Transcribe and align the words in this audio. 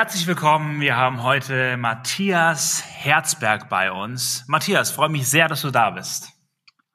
Herzlich 0.00 0.26
willkommen. 0.26 0.80
Wir 0.80 0.96
haben 0.96 1.22
heute 1.22 1.76
Matthias 1.76 2.82
Herzberg 2.86 3.68
bei 3.68 3.92
uns. 3.92 4.44
Matthias, 4.48 4.90
freue 4.90 5.10
mich 5.10 5.28
sehr, 5.28 5.46
dass 5.46 5.60
du 5.60 5.70
da 5.70 5.90
bist. 5.90 6.30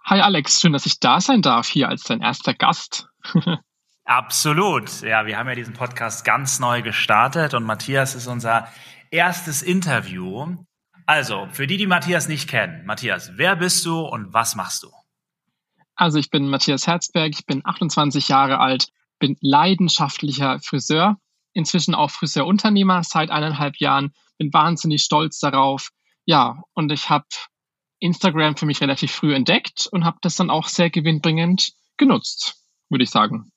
Hi 0.05 0.21
Alex, 0.21 0.59
schön, 0.59 0.73
dass 0.73 0.87
ich 0.87 0.99
da 0.99 1.21
sein 1.21 1.43
darf 1.43 1.67
hier 1.67 1.87
als 1.87 2.01
dein 2.01 2.21
erster 2.21 2.55
Gast. 2.55 3.07
Absolut. 4.05 5.03
Ja, 5.03 5.27
wir 5.27 5.37
haben 5.37 5.47
ja 5.47 5.53
diesen 5.53 5.75
Podcast 5.75 6.25
ganz 6.25 6.59
neu 6.59 6.81
gestartet 6.81 7.53
und 7.53 7.63
Matthias 7.63 8.15
ist 8.15 8.25
unser 8.25 8.67
erstes 9.11 9.61
Interview. 9.61 10.55
Also, 11.05 11.47
für 11.51 11.67
die, 11.67 11.77
die 11.77 11.85
Matthias 11.85 12.27
nicht 12.27 12.49
kennen, 12.49 12.87
Matthias, 12.87 13.33
wer 13.35 13.55
bist 13.55 13.85
du 13.85 13.99
und 13.99 14.33
was 14.33 14.55
machst 14.55 14.81
du? 14.81 14.89
Also, 15.95 16.17
ich 16.17 16.31
bin 16.31 16.49
Matthias 16.49 16.87
Herzberg, 16.87 17.33
ich 17.35 17.45
bin 17.45 17.61
28 17.63 18.29
Jahre 18.29 18.59
alt, 18.59 18.87
bin 19.19 19.37
leidenschaftlicher 19.41 20.59
Friseur, 20.59 21.17
inzwischen 21.55 21.95
auch 21.95 22.11
Friseurunternehmer 22.11 23.01
seit 23.03 23.31
eineinhalb 23.31 23.77
Jahren, 23.77 24.13
bin 24.37 24.53
wahnsinnig 24.53 25.01
stolz 25.01 25.39
darauf. 25.39 25.89
Ja, 26.25 26.61
und 26.73 26.91
ich 26.91 27.09
habe 27.09 27.25
Instagram 27.99 28.55
für 28.57 28.67
mich 28.67 28.81
relativ 28.81 29.11
früh 29.11 29.33
entdeckt 29.33 29.87
und 29.91 30.05
habe 30.05 30.19
das 30.21 30.35
dann 30.35 30.51
auch 30.51 30.67
sehr 30.67 30.89
gewinnbringend 30.89 31.71
genutzt, 31.97 32.57
würde 32.89 33.05
ich 33.05 33.09
sagen. 33.09 33.49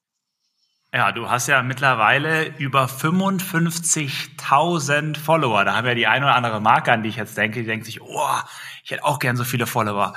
Ja, 0.94 1.12
du 1.12 1.28
hast 1.28 1.48
ja 1.48 1.62
mittlerweile 1.62 2.56
über 2.56 2.86
55.000 2.86 5.18
Follower. 5.18 5.66
Da 5.66 5.76
haben 5.76 5.86
ja 5.86 5.94
die 5.94 6.06
eine 6.06 6.24
oder 6.24 6.36
andere 6.36 6.62
Marke, 6.62 6.90
an 6.92 7.02
die 7.02 7.10
ich 7.10 7.16
jetzt 7.16 7.36
denke, 7.36 7.60
die 7.60 7.66
denkt 7.66 7.84
sich, 7.84 8.00
oh, 8.00 8.38
ich 8.84 8.92
hätte 8.92 9.04
auch 9.04 9.18
gern 9.18 9.36
so 9.36 9.44
viele 9.44 9.66
Follower. 9.66 10.14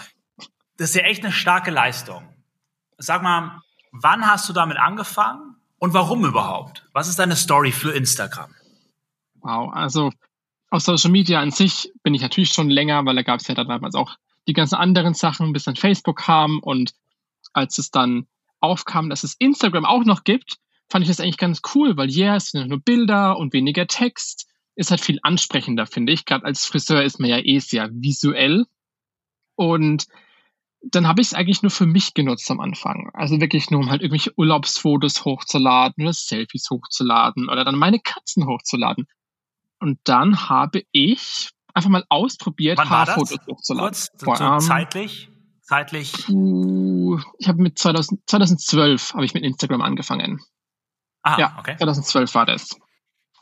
Das 0.78 0.91
ist 0.91 0.95
ja 0.95 1.03
echt 1.03 1.25
eine 1.25 1.34
starke 1.34 1.72
Leistung. 1.72 2.25
Sag 2.97 3.22
mal, 3.22 3.61
wann 3.91 4.25
hast 4.25 4.47
du 4.47 4.53
damit 4.53 4.78
angefangen 4.78 5.50
und 5.82 5.96
warum 5.96 6.24
überhaupt? 6.24 6.88
Was 6.94 7.08
ist 7.08 7.18
deine 7.18 7.36
Story 7.36 7.72
für 7.72 7.92
Instagram? 7.92 8.54
Wow, 9.42 9.74
also 9.74 10.12
auf 10.70 10.84
Social 10.84 11.10
Media 11.10 11.42
an 11.42 11.50
sich 11.50 11.92
bin 12.04 12.14
ich 12.14 12.22
natürlich 12.22 12.54
schon 12.54 12.70
länger, 12.70 13.04
weil 13.06 13.16
da 13.16 13.24
gab 13.24 13.40
es 13.40 13.48
ja 13.48 13.56
damals 13.56 13.96
auch 13.96 14.16
die 14.48 14.54
ganzen 14.54 14.76
anderen 14.76 15.16
Sachen, 15.16 15.54
bis 15.54 15.64
dann 15.64 15.76
Facebook 15.76 16.20
kam 16.20 16.59
und 16.59 16.94
als 17.54 17.80
es 17.80 17.90
dann 17.90 18.28
aufkam, 18.59 19.09
dass 19.09 19.24
es 19.24 19.36
Instagram 19.40 19.86
auch 19.86 20.06
noch 20.06 20.24
gibt, 20.24 20.58
fand 20.88 21.02
ich 21.04 21.09
das 21.09 21.20
eigentlich 21.20 21.38
ganz 21.38 21.62
cool, 21.74 21.98
weil 21.98 22.12
ja, 22.12 22.28
yeah, 22.28 22.36
es 22.36 22.52
sind 22.52 22.70
nur 22.70 22.80
Bilder 22.80 23.38
und 23.38 23.52
weniger 23.52 23.88
Text. 23.88 24.48
Ist 24.76 24.92
halt 24.92 25.02
viel 25.02 25.20
ansprechender, 25.24 25.88
finde 25.88 26.14
ich. 26.14 26.26
Gerade 26.26 26.46
als 26.46 26.66
Friseur 26.66 27.02
ist 27.02 27.20
man 27.20 27.30
ja 27.30 27.40
eh 27.40 27.58
sehr 27.58 27.90
visuell. 27.92 28.66
Und 29.56 30.06
dann 30.84 31.08
habe 31.08 31.22
ich 31.22 31.28
es 31.28 31.34
eigentlich 31.34 31.62
nur 31.62 31.70
für 31.70 31.86
mich 31.86 32.14
genutzt 32.14 32.50
am 32.50 32.60
Anfang. 32.60 33.12
Also 33.14 33.40
wirklich 33.40 33.70
nur, 33.70 33.82
um 33.82 33.90
halt 33.90 34.02
irgendwelche 34.02 34.34
Urlaubsfotos 34.38 35.26
hochzuladen 35.26 36.04
oder 36.04 36.14
Selfies 36.14 36.70
hochzuladen 36.70 37.50
oder 37.50 37.64
dann 37.64 37.76
meine 37.76 38.00
Katzen 38.00 38.48
hochzuladen. 38.48 39.08
Und 39.80 40.00
dann 40.04 40.50
habe 40.50 40.84
ich 40.92 41.50
einfach 41.74 41.90
mal 41.90 42.06
ausprobiert, 42.09 42.78
Wann 42.78 42.90
Haarfotos 42.90 43.40
hochzuladen. 43.48 43.96
Kurz, 44.24 44.40
so, 44.40 44.59
so 44.59 44.68
zeitlich? 44.68 45.30
Zeitlich? 45.62 46.14
ich 46.28 47.48
habe 47.48 47.62
mit 47.62 47.78
2000, 47.78 48.22
2012 48.28 49.14
habe 49.14 49.26
ich 49.26 49.34
mit 49.34 49.44
Instagram 49.44 49.82
angefangen. 49.82 50.42
Ah, 51.22 51.38
ja, 51.40 51.56
okay. 51.59 51.78
2012 51.78 52.34
war 52.34 52.46
das. 52.46 52.78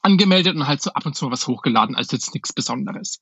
Angemeldet 0.01 0.55
und 0.55 0.67
halt 0.67 0.81
so 0.81 0.91
ab 0.91 1.05
und 1.05 1.15
zu 1.15 1.31
was 1.31 1.47
hochgeladen, 1.47 1.95
also 1.95 2.15
jetzt 2.15 2.33
nichts 2.33 2.53
Besonderes 2.53 3.19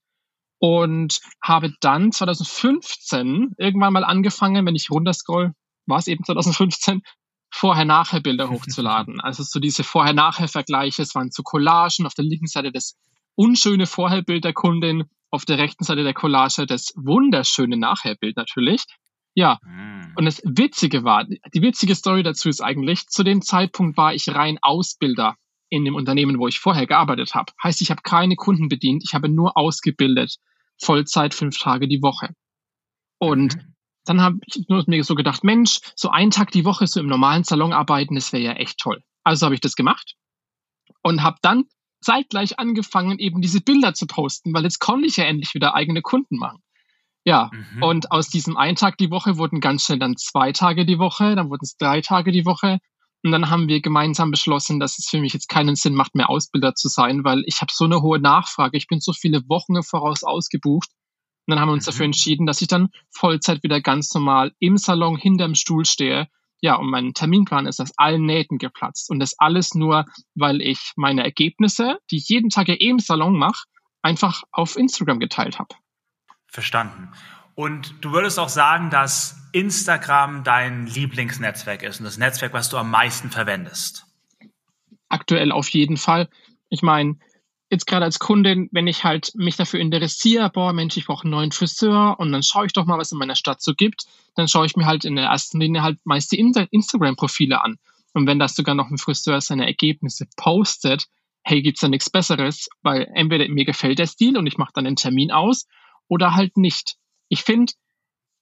und 0.59 1.19
habe 1.41 1.72
dann 1.81 2.11
2015 2.11 3.53
irgendwann 3.58 3.93
mal 3.93 4.04
angefangen, 4.04 4.65
wenn 4.65 4.76
ich 4.76 4.89
runterscroll, 4.89 5.54
war 5.86 5.99
es 5.99 6.08
eben 6.08 6.23
2015, 6.23 7.02
Vorher-Nachher-Bilder 7.49 8.49
hochzuladen. 8.52 9.21
Also 9.21 9.43
so 9.43 9.59
diese 9.59 9.83
Vorher-Nachher-Vergleiche, 9.83 11.02
es 11.02 11.15
waren 11.15 11.32
so 11.32 11.43
Collagen, 11.43 12.05
auf 12.05 12.14
der 12.14 12.26
linken 12.26 12.48
Seite 12.48 12.71
das 12.71 12.98
unschöne 13.36 13.86
Vorherbild 13.86 14.43
der 14.43 14.54
Kundin, 14.54 15.05
auf 15.30 15.45
der 15.45 15.58
rechten 15.58 15.83
Seite 15.83 16.04
der 16.04 16.14
Collage 16.14 16.65
das 16.65 16.93
wunderschöne 16.95 17.77
Nachherbild 17.77 18.37
natürlich. 18.37 18.83
Ja, 19.36 19.59
mm. 19.61 20.14
und 20.15 20.26
das 20.26 20.42
Witzige 20.43 21.03
war, 21.03 21.26
die 21.26 21.61
witzige 21.61 21.93
Story 21.93 22.23
dazu 22.23 22.49
ist 22.49 22.61
eigentlich, 22.61 23.08
zu 23.08 23.23
dem 23.23 23.42
Zeitpunkt 23.42 23.98
war 23.98 24.14
ich 24.14 24.30
rein 24.30 24.58
Ausbilder 24.61 25.36
in 25.70 25.86
dem 25.86 25.95
Unternehmen, 25.95 26.39
wo 26.39 26.48
ich 26.48 26.60
vorher 26.60 26.88
gearbeitet 26.88 27.36
habe. 27.36 27.52
Heißt, 27.61 27.82
ich 27.82 27.92
habe 27.92 28.02
keine 28.02 28.36
Kunden 28.36 28.70
bedient, 28.70 29.04
ich 29.05 29.14
habe 29.14 29.30
nur 29.30 29.58
ausgebildet, 29.58 30.38
Vollzeit 30.82 31.33
fünf 31.33 31.58
Tage 31.58 31.88
die 31.88 32.02
Woche. 32.02 32.30
Und 33.20 33.55
mhm. 33.55 33.76
dann 34.06 34.22
habe 34.22 34.38
ich 34.45 34.66
mir 34.67 35.04
so 35.04 35.16
gedacht, 35.16 35.44
Mensch, 35.44 35.80
so 35.95 36.10
einen 36.10 36.32
Tag 36.32 36.52
die 36.52 36.66
Woche 36.66 36.88
so 36.88 37.00
im 37.00 37.08
normalen 37.08 37.44
Salon 37.44 37.73
arbeiten, 37.73 38.16
das 38.16 38.32
wäre 38.32 38.44
ja 38.44 38.54
echt 38.54 38.77
toll. 38.80 39.02
Also 39.23 39.45
habe 39.45 39.56
ich 39.56 39.61
das 39.61 39.76
gemacht 39.76 40.16
und 41.04 41.23
habe 41.23 41.38
dann 41.42 41.66
zeitgleich 42.02 42.60
angefangen, 42.60 43.20
eben 43.20 43.42
diese 43.42 43.61
Bilder 43.61 43.94
zu 43.94 44.06
posten, 44.08 44.54
weil 44.54 44.64
jetzt 44.64 44.80
konnte 44.80 45.08
ich 45.08 45.17
ja 45.17 45.26
endlich 45.26 45.54
wieder 45.54 45.73
eigene 45.73 46.02
Kunden 46.02 46.38
machen. 46.38 46.61
Ja, 47.26 47.50
mhm. 47.52 47.83
und 47.83 48.11
aus 48.11 48.30
diesem 48.30 48.56
einen 48.56 48.77
Tag 48.77 48.98
die 48.98 49.11
Woche 49.11 49.38
wurden 49.38 49.60
ganz 49.60 49.83
schnell 49.83 50.00
dann 50.00 50.16
zwei 50.16 50.54
Tage 50.54 50.86
die 50.86 50.98
Woche, 50.98 51.36
dann 51.36 51.50
wurden 51.50 51.66
es 51.66 51.76
drei 51.76 52.00
Tage 52.00 52.32
die 52.32 52.45
Woche 52.45 52.80
und 53.23 53.32
dann 53.32 53.50
haben 53.50 53.67
wir 53.67 53.82
gemeinsam 53.82 54.32
beschlossen, 54.32 54.80
dass 54.80 55.00
es 55.00 55.08
für 55.10 55.20
mich 55.20 55.33
jetzt 55.33 55.50
keinen 55.50 55.76
Sinn 55.76 55.95
macht, 55.95 56.16
mehr 56.16 56.30
Ausbilder 56.30 56.76
zu 56.76 56.88
sein, 56.88 57.23
weil 57.23 57.44
ich 57.45 57.61
habe 57.61 57.72
so 57.73 57.86
eine 57.86 58.02
hohe 58.02 58.20
Nachfrage. 58.20 58.78
Ich 58.78 58.88
bin 58.88 59.00
so 59.00 59.11
viele 59.11 59.42
Wochen 59.50 59.76
im 59.76 59.83
Voraus 59.83 60.23
ausgebucht. 60.23 60.89
Und 61.45 61.52
dann 61.52 61.60
haben 61.60 61.70
wir 61.70 61.73
uns 61.73 61.86
mhm. 61.86 61.92
dafür 61.92 62.06
entschieden, 62.06 62.45
dass 62.45 62.61
ich 62.61 62.67
dann 62.67 62.89
Vollzeit 63.10 63.64
wieder 63.64 63.82
ganz 63.82 64.14
normal 64.14 64.54
im 64.60 64.77
Salon 64.77 65.17
hinterm 65.17 65.56
Stuhl 65.56 65.86
stehe. 65.86 66.27
Ja, 66.61 66.76
und 66.76 66.89
mein 66.89 67.14
Terminplan 67.14 67.67
ist 67.67 67.80
aus 67.80 67.92
allen 67.98 68.26
Nähten 68.26 68.58
geplatzt. 68.58 69.10
Und 69.10 69.20
das 69.20 69.38
alles 69.38 69.73
nur, 69.73 70.06
weil 70.36 70.61
ich 70.61 70.94
meine 70.95 71.23
Ergebnisse, 71.23 72.00
die 72.11 72.17
ich 72.17 72.30
jeden 72.30 72.50
Tag 72.50 72.67
ja 72.67 72.76
eh 72.76 72.89
im 72.89 73.00
Salon 73.00 73.38
mache, 73.38 73.66
einfach 74.02 74.44
auf 74.52 74.76
Instagram 74.76 75.20
geteilt 75.20 75.60
habe. 75.60 75.76
Verstanden. 76.48 77.11
Und 77.58 77.95
du 78.02 78.12
würdest 78.12 78.38
auch 78.38 78.50
sagen, 78.50 78.92
dass 78.92 79.36
Instagram 79.52 80.44
dein 80.44 80.86
Lieblingsnetzwerk 80.86 81.82
ist 81.82 81.98
und 82.00 82.06
das 82.06 82.20
Netzwerk, 82.20 82.54
was 82.54 82.70
du 82.70 82.78
am 82.78 82.92
meisten 82.92 83.32
verwendest. 83.32 84.06
Aktuell 85.10 85.52
auf 85.52 85.68
jeden 85.70 85.98
Fall. 85.98 86.30
Ich 86.70 86.84
meine, 86.84 87.16
jetzt 87.72 87.88
gerade 87.88 88.06
als 88.06 88.20
Kundin, 88.20 88.70
wenn 88.72 88.86
ich 88.86 89.04
halt 89.04 89.32
mich 89.34 89.56
dafür 89.56 89.80
interessiere, 89.80 90.52
boah, 90.52 90.72
Mensch, 90.72 90.98
ich 90.98 91.08
brauche 91.08 91.23
einen 91.23 91.32
neuen 91.32 91.52
Friseur 91.52 92.20
und 92.20 92.32
dann 92.32 92.44
schaue 92.44 92.68
ich 92.68 92.73
doch 92.73 92.86
mal, 92.86 93.00
was 93.00 93.12
in 93.12 93.18
meiner 93.18 93.36
Stadt 93.36 93.60
so 93.60 93.74
gibt, 93.74 94.06
dann 94.36 94.48
schaue 94.48 94.68
ich 94.68 94.76
mir 94.76 94.86
halt 94.86 95.04
in 95.04 95.16
der 95.16 95.26
ersten 95.26 95.60
Linie 95.60 95.82
halt 95.82 95.98
meist 96.04 96.32
die 96.34 96.39
Instagram-Profile 96.39 97.60
an. 97.60 97.80
Und 98.14 98.28
wenn 98.28 98.38
das 98.38 98.56
sogar 98.56 98.76
noch 98.76 98.92
ein 98.92 99.00
Friseur 99.00 99.42
seine 99.42 99.66
Ergebnisse 99.66 100.28
postet, 100.36 101.08
hey, 101.42 101.64
gibt's 101.64 101.82
da 101.82 101.88
nichts 101.88 102.12
Besseres, 102.12 102.70
weil 102.84 103.10
entweder 103.16 103.50
mir 103.50 103.66
gefällt 103.66 103.98
der 103.98 104.06
Stil 104.06 104.38
und 104.38 104.45
ich 104.45 104.60
mache 104.60 104.74
dann 104.76 104.86
einen 104.86 104.95
Termin 104.95 105.32
aus 105.32 105.66
oder 106.08 106.36
halt 106.36 106.56
nicht 106.56 106.98
ich 107.30 107.43
finde, 107.43 107.73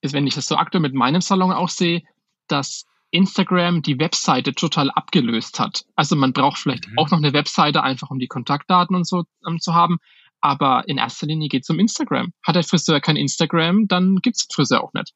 wenn 0.02 0.28
ich 0.28 0.36
das 0.36 0.48
so 0.48 0.58
aktuell 0.58 0.82
mit 0.82 0.94
meinem 0.94 1.22
Salon 1.22 1.52
auch 1.52 1.70
sehe, 1.70 2.04
dass 2.48 2.86
Instagram 3.12 3.82
die 3.82 4.00
Webseite 4.00 4.54
total 4.54 4.92
abgelöst 4.92 5.60
hat. 5.60 5.86
Also 5.96 6.16
man 6.16 6.34
braucht 6.34 6.60
vielleicht 6.60 6.88
mhm. 6.88 6.98
auch 6.98 7.10
noch 7.10 7.18
eine 7.18 7.34
Webseite, 7.34 7.82
einfach 7.82 8.12
um 8.12 8.20
die 8.20 8.28
Kontaktdaten 8.28 8.96
und 8.96 9.08
so 9.08 9.24
um, 9.44 9.60
zu 9.60 9.74
haben. 9.74 9.98
Aber 10.42 10.88
in 10.88 10.98
erster 10.98 11.26
Linie 11.26 11.50
geht 11.50 11.64
es 11.64 11.70
um 11.70 11.80
Instagram. 11.80 12.34
Hat 12.44 12.56
der 12.56 12.64
Friseur 12.64 13.00
kein 13.00 13.16
Instagram, 13.16 13.88
dann 13.88 14.18
gibt 14.18 14.38
es 14.38 14.48
Friseur 14.54 14.84
auch 14.84 14.94
nicht. 14.94 15.14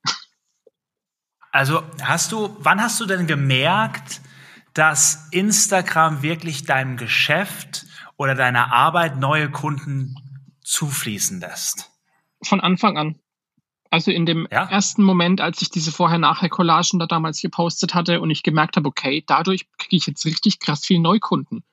Also 1.52 1.84
hast 2.02 2.32
du, 2.32 2.56
wann 2.60 2.80
hast 2.80 3.00
du 3.00 3.06
denn 3.06 3.26
gemerkt, 3.26 4.22
dass 4.74 5.28
Instagram 5.32 6.22
wirklich 6.22 6.66
deinem 6.66 6.96
Geschäft 6.96 7.86
oder 8.18 8.36
deiner 8.36 8.72
Arbeit 8.72 9.18
neue 9.18 9.50
Kunden 9.50 10.16
zufließen 10.62 11.40
lässt? 11.40 11.92
Von 12.44 12.62
Anfang 12.62 12.98
an. 12.98 13.20
Also 13.92 14.12
in 14.12 14.26
dem 14.26 14.48
ja? 14.52 14.66
ersten 14.66 15.04
Moment, 15.04 15.42
als 15.42 15.62
ich 15.62 15.70
diese 15.70 15.92
Vorher-Nachher-Collagen 15.92 17.00
da 17.00 17.08
damals 17.08 17.42
gepostet 17.42 17.96
hatte 17.96 18.22
und 18.22 18.30
ich 18.30 18.44
gemerkt 18.44 18.78
habe, 18.78 18.88
okay, 18.88 19.24
dadurch 19.26 19.68
kriege 19.78 19.96
ich 19.96 20.06
jetzt 20.06 20.26
richtig 20.26 20.60
krass 20.60 20.86
viel 20.86 21.00
Neukunden. 21.00 21.64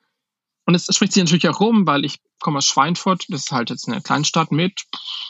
Und 0.64 0.74
es 0.74 0.86
spricht 0.94 1.12
sich 1.12 1.22
natürlich 1.22 1.48
auch 1.48 1.60
rum, 1.60 1.86
weil 1.86 2.04
ich 2.04 2.20
komme 2.40 2.58
aus 2.58 2.66
Schweinfurt, 2.66 3.26
das 3.28 3.44
ist 3.44 3.52
halt 3.52 3.70
jetzt 3.70 3.88
eine 3.88 4.00
Kleinstadt 4.00 4.50
mit, 4.50 4.84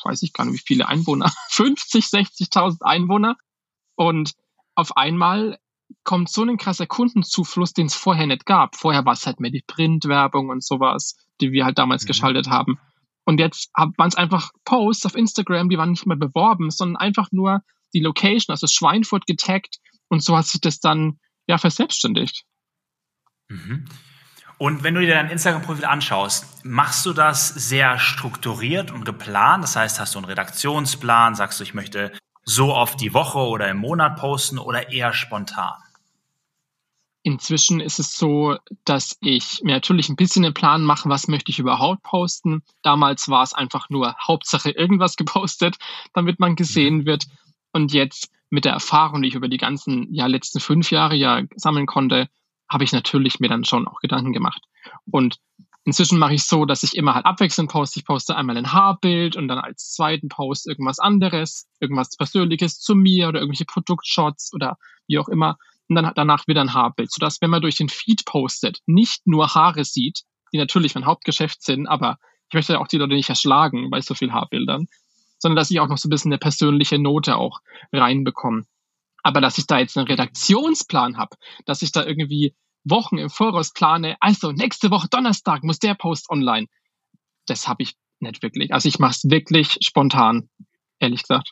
weiß 0.04 0.22
ich 0.22 0.32
gar 0.32 0.44
nicht, 0.44 0.54
wie 0.54 0.64
viele 0.66 0.88
Einwohner, 0.88 1.30
50, 1.50 2.06
60.000 2.06 2.82
Einwohner. 2.82 3.36
Und 3.96 4.32
auf 4.74 4.96
einmal 4.96 5.58
kommt 6.04 6.30
so 6.30 6.42
ein 6.42 6.56
krasser 6.56 6.86
Kundenzufluss, 6.86 7.72
den 7.72 7.86
es 7.86 7.94
vorher 7.94 8.26
nicht 8.26 8.46
gab. 8.46 8.76
Vorher 8.76 9.04
war 9.04 9.12
es 9.12 9.26
halt 9.26 9.40
mehr 9.40 9.50
die 9.50 9.64
Printwerbung 9.66 10.48
und 10.48 10.64
sowas, 10.64 11.16
die 11.40 11.52
wir 11.52 11.64
halt 11.64 11.78
damals 11.78 12.04
mhm. 12.04 12.08
geschaltet 12.08 12.48
haben. 12.48 12.78
Und 13.26 13.40
jetzt 13.40 13.70
waren 13.74 14.08
es 14.08 14.14
einfach 14.14 14.52
Posts 14.64 15.06
auf 15.06 15.14
Instagram, 15.16 15.68
die 15.68 15.76
waren 15.76 15.90
nicht 15.90 16.06
mehr 16.06 16.16
beworben, 16.16 16.70
sondern 16.70 16.96
einfach 16.96 17.28
nur 17.32 17.60
die 17.92 18.00
Location, 18.00 18.52
also 18.52 18.66
Schweinfurt 18.68 19.26
getaggt 19.26 19.78
und 20.08 20.22
so 20.22 20.36
hat 20.36 20.46
sich 20.46 20.60
das 20.60 20.78
dann 20.78 21.18
ja 21.48 21.58
verselbstständigt. 21.58 22.44
Mhm. 23.48 23.84
Und 24.58 24.84
wenn 24.84 24.94
du 24.94 25.00
dir 25.00 25.14
dein 25.14 25.28
Instagram-Profil 25.28 25.84
anschaust, 25.84 26.64
machst 26.64 27.04
du 27.04 27.12
das 27.12 27.48
sehr 27.48 27.98
strukturiert 27.98 28.90
und 28.90 29.04
geplant? 29.04 29.64
Das 29.64 29.76
heißt, 29.76 30.00
hast 30.00 30.14
du 30.14 30.20
einen 30.20 30.26
Redaktionsplan? 30.26 31.34
Sagst 31.34 31.60
du, 31.60 31.64
ich 31.64 31.74
möchte 31.74 32.12
so 32.44 32.74
oft 32.74 33.00
die 33.00 33.12
Woche 33.12 33.40
oder 33.40 33.68
im 33.68 33.78
Monat 33.78 34.16
posten 34.16 34.58
oder 34.58 34.90
eher 34.90 35.12
spontan? 35.12 35.74
Inzwischen 37.26 37.80
ist 37.80 37.98
es 37.98 38.16
so, 38.16 38.56
dass 38.84 39.16
ich 39.20 39.60
mir 39.64 39.72
natürlich 39.72 40.08
ein 40.08 40.14
bisschen 40.14 40.44
einen 40.44 40.54
Plan 40.54 40.84
mache, 40.84 41.08
was 41.08 41.26
möchte 41.26 41.50
ich 41.50 41.58
überhaupt 41.58 42.04
posten. 42.04 42.62
Damals 42.84 43.28
war 43.28 43.42
es 43.42 43.52
einfach 43.52 43.90
nur 43.90 44.14
Hauptsache 44.24 44.70
irgendwas 44.70 45.16
gepostet, 45.16 45.74
damit 46.12 46.38
man 46.38 46.54
gesehen 46.54 47.04
wird. 47.04 47.26
Und 47.72 47.92
jetzt 47.92 48.30
mit 48.48 48.64
der 48.64 48.74
Erfahrung, 48.74 49.22
die 49.22 49.28
ich 49.28 49.34
über 49.34 49.48
die 49.48 49.56
ganzen 49.56 50.06
ja, 50.14 50.28
letzten 50.28 50.60
fünf 50.60 50.92
Jahre 50.92 51.16
ja 51.16 51.42
sammeln 51.56 51.86
konnte, 51.86 52.28
habe 52.68 52.84
ich 52.84 52.92
natürlich 52.92 53.40
mir 53.40 53.48
dann 53.48 53.64
schon 53.64 53.88
auch 53.88 53.98
Gedanken 53.98 54.32
gemacht. 54.32 54.62
Und 55.10 55.40
inzwischen 55.84 56.20
mache 56.20 56.34
ich 56.34 56.44
so, 56.44 56.64
dass 56.64 56.84
ich 56.84 56.96
immer 56.96 57.16
halt 57.16 57.26
abwechselnd 57.26 57.68
poste. 57.68 57.98
Ich 57.98 58.06
poste 58.06 58.36
einmal 58.36 58.56
ein 58.56 58.72
Haarbild 58.72 59.34
und 59.34 59.48
dann 59.48 59.58
als 59.58 59.90
zweiten 59.94 60.28
Post 60.28 60.68
irgendwas 60.68 61.00
anderes, 61.00 61.66
irgendwas 61.80 62.16
Persönliches 62.16 62.78
zu 62.78 62.94
mir 62.94 63.26
oder 63.26 63.40
irgendwelche 63.40 63.64
Produktshots 63.64 64.54
oder 64.54 64.78
wie 65.08 65.18
auch 65.18 65.28
immer 65.28 65.58
und 65.88 65.96
dann 65.96 66.12
danach 66.14 66.46
wieder 66.46 66.60
ein 66.60 66.74
Haarbild, 66.74 67.12
sodass 67.12 67.40
wenn 67.40 67.50
man 67.50 67.62
durch 67.62 67.76
den 67.76 67.88
Feed 67.88 68.24
postet, 68.24 68.80
nicht 68.86 69.26
nur 69.26 69.54
Haare 69.54 69.84
sieht, 69.84 70.22
die 70.52 70.58
natürlich 70.58 70.94
mein 70.94 71.06
Hauptgeschäft 71.06 71.62
sind, 71.62 71.86
aber 71.86 72.18
ich 72.48 72.54
möchte 72.54 72.74
ja 72.74 72.80
auch 72.80 72.88
die 72.88 72.98
Leute 72.98 73.14
nicht 73.14 73.28
erschlagen 73.28 73.90
bei 73.90 74.00
so 74.00 74.14
viel 74.14 74.32
Haarbildern, 74.32 74.86
sondern 75.38 75.56
dass 75.56 75.70
ich 75.70 75.80
auch 75.80 75.88
noch 75.88 75.98
so 75.98 76.08
ein 76.08 76.10
bisschen 76.10 76.32
eine 76.32 76.38
persönliche 76.38 76.98
Note 76.98 77.36
auch 77.36 77.60
reinbekomme. 77.92 78.64
Aber 79.22 79.40
dass 79.40 79.58
ich 79.58 79.66
da 79.66 79.78
jetzt 79.78 79.96
einen 79.96 80.06
Redaktionsplan 80.06 81.16
habe, 81.16 81.36
dass 81.64 81.82
ich 81.82 81.92
da 81.92 82.04
irgendwie 82.04 82.54
Wochen 82.84 83.18
im 83.18 83.30
Voraus 83.30 83.72
plane, 83.72 84.16
also 84.20 84.52
nächste 84.52 84.90
Woche 84.90 85.08
Donnerstag 85.08 85.64
muss 85.64 85.80
der 85.80 85.94
Post 85.94 86.30
online, 86.30 86.68
das 87.46 87.66
habe 87.66 87.82
ich 87.82 87.96
nicht 88.20 88.42
wirklich. 88.42 88.72
Also 88.72 88.88
ich 88.88 88.98
mache 88.98 89.12
es 89.12 89.30
wirklich 89.30 89.78
spontan, 89.80 90.48
ehrlich 91.00 91.22
gesagt. 91.22 91.50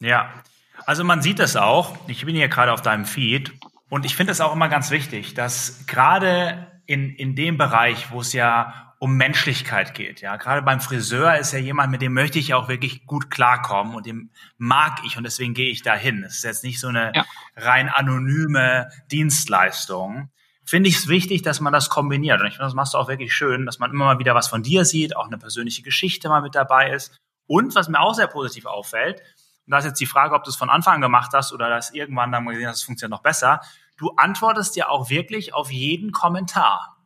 Ja, 0.00 0.42
also 0.84 1.04
man 1.04 1.22
sieht 1.22 1.40
es 1.40 1.56
auch, 1.56 1.96
ich 2.08 2.24
bin 2.24 2.34
hier 2.34 2.48
gerade 2.48 2.72
auf 2.72 2.82
deinem 2.82 3.04
Feed 3.04 3.52
und 3.88 4.04
ich 4.04 4.16
finde 4.16 4.32
es 4.32 4.40
auch 4.40 4.52
immer 4.52 4.68
ganz 4.68 4.90
wichtig, 4.90 5.34
dass 5.34 5.86
gerade 5.86 6.66
in, 6.86 7.10
in 7.14 7.34
dem 7.34 7.58
Bereich, 7.58 8.10
wo 8.10 8.20
es 8.20 8.32
ja 8.32 8.94
um 8.98 9.16
Menschlichkeit 9.16 9.94
geht, 9.94 10.20
ja, 10.20 10.36
gerade 10.36 10.62
beim 10.62 10.80
Friseur 10.80 11.36
ist 11.36 11.52
ja 11.52 11.58
jemand, 11.58 11.90
mit 11.90 12.00
dem 12.00 12.14
möchte 12.14 12.38
ich 12.38 12.54
auch 12.54 12.68
wirklich 12.68 13.04
gut 13.06 13.30
klarkommen 13.30 13.94
und 13.94 14.06
dem 14.06 14.30
mag 14.56 15.00
ich 15.04 15.16
und 15.16 15.24
deswegen 15.24 15.54
gehe 15.54 15.70
ich 15.70 15.82
dahin. 15.82 16.24
Es 16.24 16.36
ist 16.36 16.44
jetzt 16.44 16.64
nicht 16.64 16.80
so 16.80 16.88
eine 16.88 17.12
ja. 17.14 17.24
rein 17.56 17.88
anonyme 17.88 18.88
Dienstleistung. 19.10 20.30
Finde 20.64 20.88
ich 20.88 20.96
es 20.96 21.08
wichtig, 21.08 21.42
dass 21.42 21.60
man 21.60 21.72
das 21.72 21.90
kombiniert. 21.90 22.40
Und 22.40 22.46
ich 22.46 22.54
finde, 22.54 22.66
das 22.66 22.74
machst 22.74 22.94
du 22.94 22.98
auch 22.98 23.08
wirklich 23.08 23.32
schön, 23.34 23.66
dass 23.66 23.78
man 23.78 23.90
immer 23.90 24.06
mal 24.06 24.18
wieder 24.18 24.34
was 24.34 24.48
von 24.48 24.62
dir 24.62 24.84
sieht, 24.84 25.16
auch 25.16 25.26
eine 25.26 25.38
persönliche 25.38 25.82
Geschichte 25.82 26.28
mal 26.28 26.42
mit 26.42 26.54
dabei 26.54 26.90
ist. 26.90 27.16
Und 27.46 27.74
was 27.76 27.88
mir 27.88 28.00
auch 28.00 28.14
sehr 28.14 28.26
positiv 28.26 28.66
auffällt, 28.66 29.22
und 29.66 29.72
da 29.72 29.78
ist 29.78 29.84
jetzt 29.84 30.00
die 30.00 30.06
Frage, 30.06 30.34
ob 30.34 30.44
du 30.44 30.50
es 30.50 30.56
von 30.56 30.70
Anfang 30.70 30.94
an 30.94 31.00
gemacht 31.00 31.32
hast 31.34 31.52
oder 31.52 31.68
das 31.68 31.92
irgendwann 31.92 32.30
dann 32.30 32.46
gesehen 32.46 32.68
hast, 32.68 32.76
es 32.76 32.82
funktioniert 32.84 33.10
noch 33.10 33.22
besser. 33.22 33.60
Du 33.96 34.10
antwortest 34.16 34.76
ja 34.76 34.88
auch 34.88 35.10
wirklich 35.10 35.54
auf 35.54 35.72
jeden 35.72 36.12
Kommentar. 36.12 36.96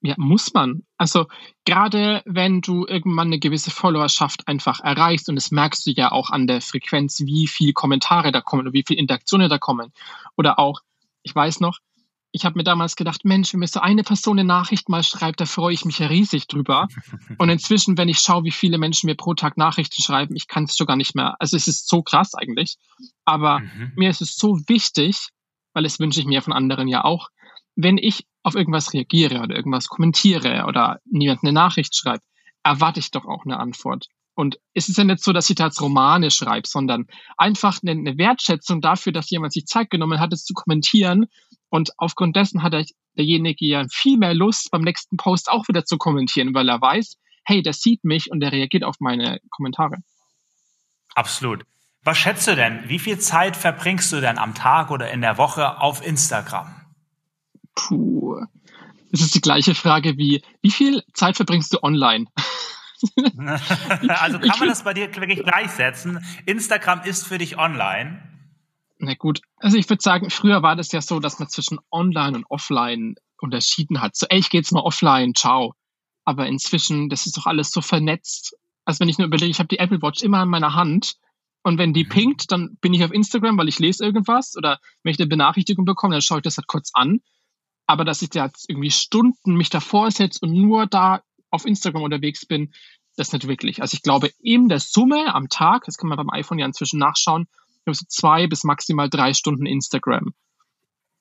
Ja, 0.00 0.14
muss 0.16 0.52
man. 0.52 0.82
Also 0.96 1.26
gerade 1.64 2.22
wenn 2.24 2.60
du 2.60 2.84
irgendwann 2.86 3.28
eine 3.28 3.38
gewisse 3.38 3.70
Followerschaft 3.70 4.48
einfach 4.48 4.80
erreichst 4.80 5.28
und 5.28 5.36
das 5.36 5.52
merkst 5.52 5.86
du 5.86 5.92
ja 5.92 6.10
auch 6.10 6.30
an 6.30 6.48
der 6.48 6.60
Frequenz, 6.60 7.20
wie 7.20 7.46
viele 7.46 7.72
Kommentare 7.72 8.32
da 8.32 8.40
kommen 8.40 8.66
und 8.66 8.72
wie 8.72 8.82
viele 8.84 8.98
Interaktionen 8.98 9.48
da 9.48 9.58
kommen. 9.58 9.92
Oder 10.36 10.58
auch, 10.58 10.80
ich 11.22 11.32
weiß 11.34 11.60
noch, 11.60 11.78
ich 12.32 12.46
habe 12.46 12.58
mir 12.58 12.64
damals 12.64 12.96
gedacht, 12.96 13.24
Mensch, 13.24 13.52
wenn 13.52 13.60
mir 13.60 13.66
so 13.66 13.80
eine 13.80 14.02
Person 14.02 14.38
eine 14.38 14.46
Nachricht 14.46 14.88
mal 14.88 15.02
schreibt, 15.02 15.40
da 15.40 15.46
freue 15.46 15.74
ich 15.74 15.84
mich 15.84 15.98
ja 15.98 16.06
riesig 16.06 16.46
drüber. 16.46 16.88
Und 17.38 17.50
inzwischen, 17.50 17.98
wenn 17.98 18.08
ich 18.08 18.18
schaue, 18.18 18.44
wie 18.44 18.50
viele 18.50 18.78
Menschen 18.78 19.06
mir 19.06 19.14
pro 19.14 19.34
Tag 19.34 19.58
Nachrichten 19.58 20.02
schreiben, 20.02 20.34
ich 20.34 20.48
kann 20.48 20.64
es 20.64 20.76
schon 20.76 20.86
gar 20.86 20.96
nicht 20.96 21.14
mehr. 21.14 21.36
Also 21.38 21.56
es 21.56 21.68
ist 21.68 21.88
so 21.88 22.02
krass 22.02 22.34
eigentlich. 22.34 22.78
Aber 23.26 23.60
mhm. 23.60 23.92
mir 23.96 24.10
ist 24.10 24.22
es 24.22 24.36
so 24.36 24.58
wichtig, 24.66 25.28
weil 25.74 25.84
es 25.84 26.00
wünsche 26.00 26.20
ich 26.20 26.26
mir 26.26 26.40
von 26.42 26.54
anderen 26.54 26.88
ja 26.88 27.04
auch, 27.04 27.28
wenn 27.76 27.98
ich 27.98 28.26
auf 28.42 28.54
irgendwas 28.54 28.92
reagiere 28.92 29.40
oder 29.40 29.54
irgendwas 29.54 29.88
kommentiere 29.88 30.64
oder 30.66 31.00
niemand 31.04 31.42
eine 31.42 31.52
Nachricht 31.52 31.94
schreibt, 31.94 32.24
erwarte 32.62 33.00
ich 33.00 33.10
doch 33.10 33.26
auch 33.26 33.44
eine 33.44 33.58
Antwort. 33.58 34.08
Und 34.34 34.58
es 34.72 34.88
ist 34.88 34.96
ja 34.96 35.04
nicht 35.04 35.22
so, 35.22 35.32
dass 35.32 35.50
ich 35.50 35.56
da 35.56 35.66
jetzt 35.66 35.80
Romane 35.80 36.30
schreibe, 36.30 36.66
sondern 36.66 37.06
einfach 37.36 37.80
eine, 37.82 37.92
eine 37.92 38.16
Wertschätzung 38.16 38.80
dafür, 38.80 39.12
dass 39.12 39.30
jemand 39.30 39.52
sich 39.52 39.66
Zeit 39.66 39.90
genommen 39.90 40.20
hat, 40.20 40.32
es 40.32 40.44
zu 40.44 40.54
kommentieren. 40.54 41.26
Und 41.68 41.90
aufgrund 41.98 42.36
dessen 42.36 42.62
hat 42.62 42.74
derjenige 43.16 43.66
ja 43.66 43.86
viel 43.90 44.18
mehr 44.18 44.34
Lust, 44.34 44.70
beim 44.70 44.82
nächsten 44.82 45.16
Post 45.16 45.50
auch 45.50 45.68
wieder 45.68 45.84
zu 45.84 45.98
kommentieren, 45.98 46.54
weil 46.54 46.68
er 46.68 46.80
weiß, 46.80 47.16
hey, 47.44 47.62
der 47.62 47.72
sieht 47.72 48.04
mich 48.04 48.30
und 48.30 48.40
der 48.40 48.52
reagiert 48.52 48.84
auf 48.84 48.96
meine 49.00 49.40
Kommentare. 49.50 49.96
Absolut. 51.14 51.64
Was 52.04 52.18
schätzt 52.18 52.48
du 52.48 52.56
denn? 52.56 52.88
Wie 52.88 52.98
viel 52.98 53.18
Zeit 53.18 53.56
verbringst 53.56 54.12
du 54.12 54.20
denn 54.20 54.38
am 54.38 54.54
Tag 54.54 54.90
oder 54.90 55.10
in 55.10 55.20
der 55.20 55.38
Woche 55.38 55.80
auf 55.80 56.04
Instagram? 56.04 56.74
Puh. 57.74 58.40
Das 59.10 59.20
ist 59.20 59.34
die 59.34 59.40
gleiche 59.40 59.74
Frage 59.74 60.16
wie, 60.16 60.42
wie 60.62 60.70
viel 60.70 61.02
Zeit 61.12 61.36
verbringst 61.36 61.72
du 61.74 61.82
online? 61.82 62.26
also 64.20 64.38
kann 64.38 64.58
man 64.58 64.68
das 64.68 64.84
bei 64.84 64.94
dir 64.94 65.14
wirklich 65.14 65.42
gleichsetzen? 65.42 66.24
Instagram 66.46 67.02
ist 67.02 67.26
für 67.26 67.38
dich 67.38 67.58
online? 67.58 68.22
Na 68.98 69.14
gut, 69.14 69.40
also 69.56 69.76
ich 69.76 69.88
würde 69.90 70.02
sagen, 70.02 70.30
früher 70.30 70.62
war 70.62 70.76
das 70.76 70.92
ja 70.92 71.00
so, 71.00 71.18
dass 71.18 71.38
man 71.38 71.48
zwischen 71.48 71.78
online 71.90 72.36
und 72.36 72.46
offline 72.48 73.16
unterschieden 73.40 74.00
hat. 74.00 74.14
So, 74.14 74.26
ey, 74.28 74.38
ich 74.38 74.48
gehe 74.48 74.60
jetzt 74.60 74.72
mal 74.72 74.80
offline, 74.80 75.34
ciao. 75.34 75.74
Aber 76.24 76.46
inzwischen, 76.46 77.08
das 77.08 77.26
ist 77.26 77.36
doch 77.36 77.46
alles 77.46 77.72
so 77.72 77.80
vernetzt. 77.80 78.56
Also 78.84 79.00
wenn 79.00 79.08
ich 79.08 79.18
nur 79.18 79.26
überlege, 79.26 79.50
ich 79.50 79.58
habe 79.58 79.68
die 79.68 79.78
Apple 79.78 80.02
Watch 80.02 80.22
immer 80.22 80.42
in 80.42 80.48
meiner 80.48 80.74
Hand 80.74 81.16
und 81.62 81.78
wenn 81.78 81.92
die 81.92 82.04
mhm. 82.04 82.08
pinkt, 82.08 82.52
dann 82.52 82.76
bin 82.80 82.94
ich 82.94 83.04
auf 83.04 83.12
Instagram, 83.12 83.58
weil 83.58 83.68
ich 83.68 83.78
lese 83.78 84.04
irgendwas 84.04 84.56
oder 84.56 84.78
wenn 85.02 85.12
ich 85.12 85.18
eine 85.18 85.28
Benachrichtigung 85.28 85.84
bekomme, 85.84 86.14
dann 86.14 86.22
schaue 86.22 86.38
ich 86.38 86.44
das 86.44 86.56
halt 86.56 86.66
kurz 86.66 86.90
an. 86.94 87.20
Aber 87.86 88.04
dass 88.04 88.22
ich 88.22 88.30
da 88.30 88.46
jetzt 88.46 88.68
irgendwie 88.70 88.90
Stunden 88.90 89.56
mich 89.56 89.70
davor 89.70 90.10
setze 90.10 90.40
und 90.42 90.52
nur 90.52 90.86
da 90.86 91.22
auf 91.52 91.64
Instagram 91.64 92.02
unterwegs 92.02 92.46
bin, 92.46 92.72
das 93.16 93.32
nicht 93.32 93.46
wirklich. 93.46 93.82
Also 93.82 93.94
ich 93.94 94.02
glaube, 94.02 94.30
in 94.42 94.68
der 94.68 94.80
Summe 94.80 95.34
am 95.34 95.48
Tag, 95.48 95.84
das 95.84 95.96
kann 95.96 96.08
man 96.08 96.16
beim 96.16 96.30
iPhone 96.30 96.58
ja 96.58 96.66
inzwischen 96.66 96.98
nachschauen, 96.98 97.46
so 97.86 98.04
zwei 98.08 98.46
bis 98.46 98.64
maximal 98.64 99.08
drei 99.08 99.34
Stunden 99.34 99.66
Instagram. 99.66 100.32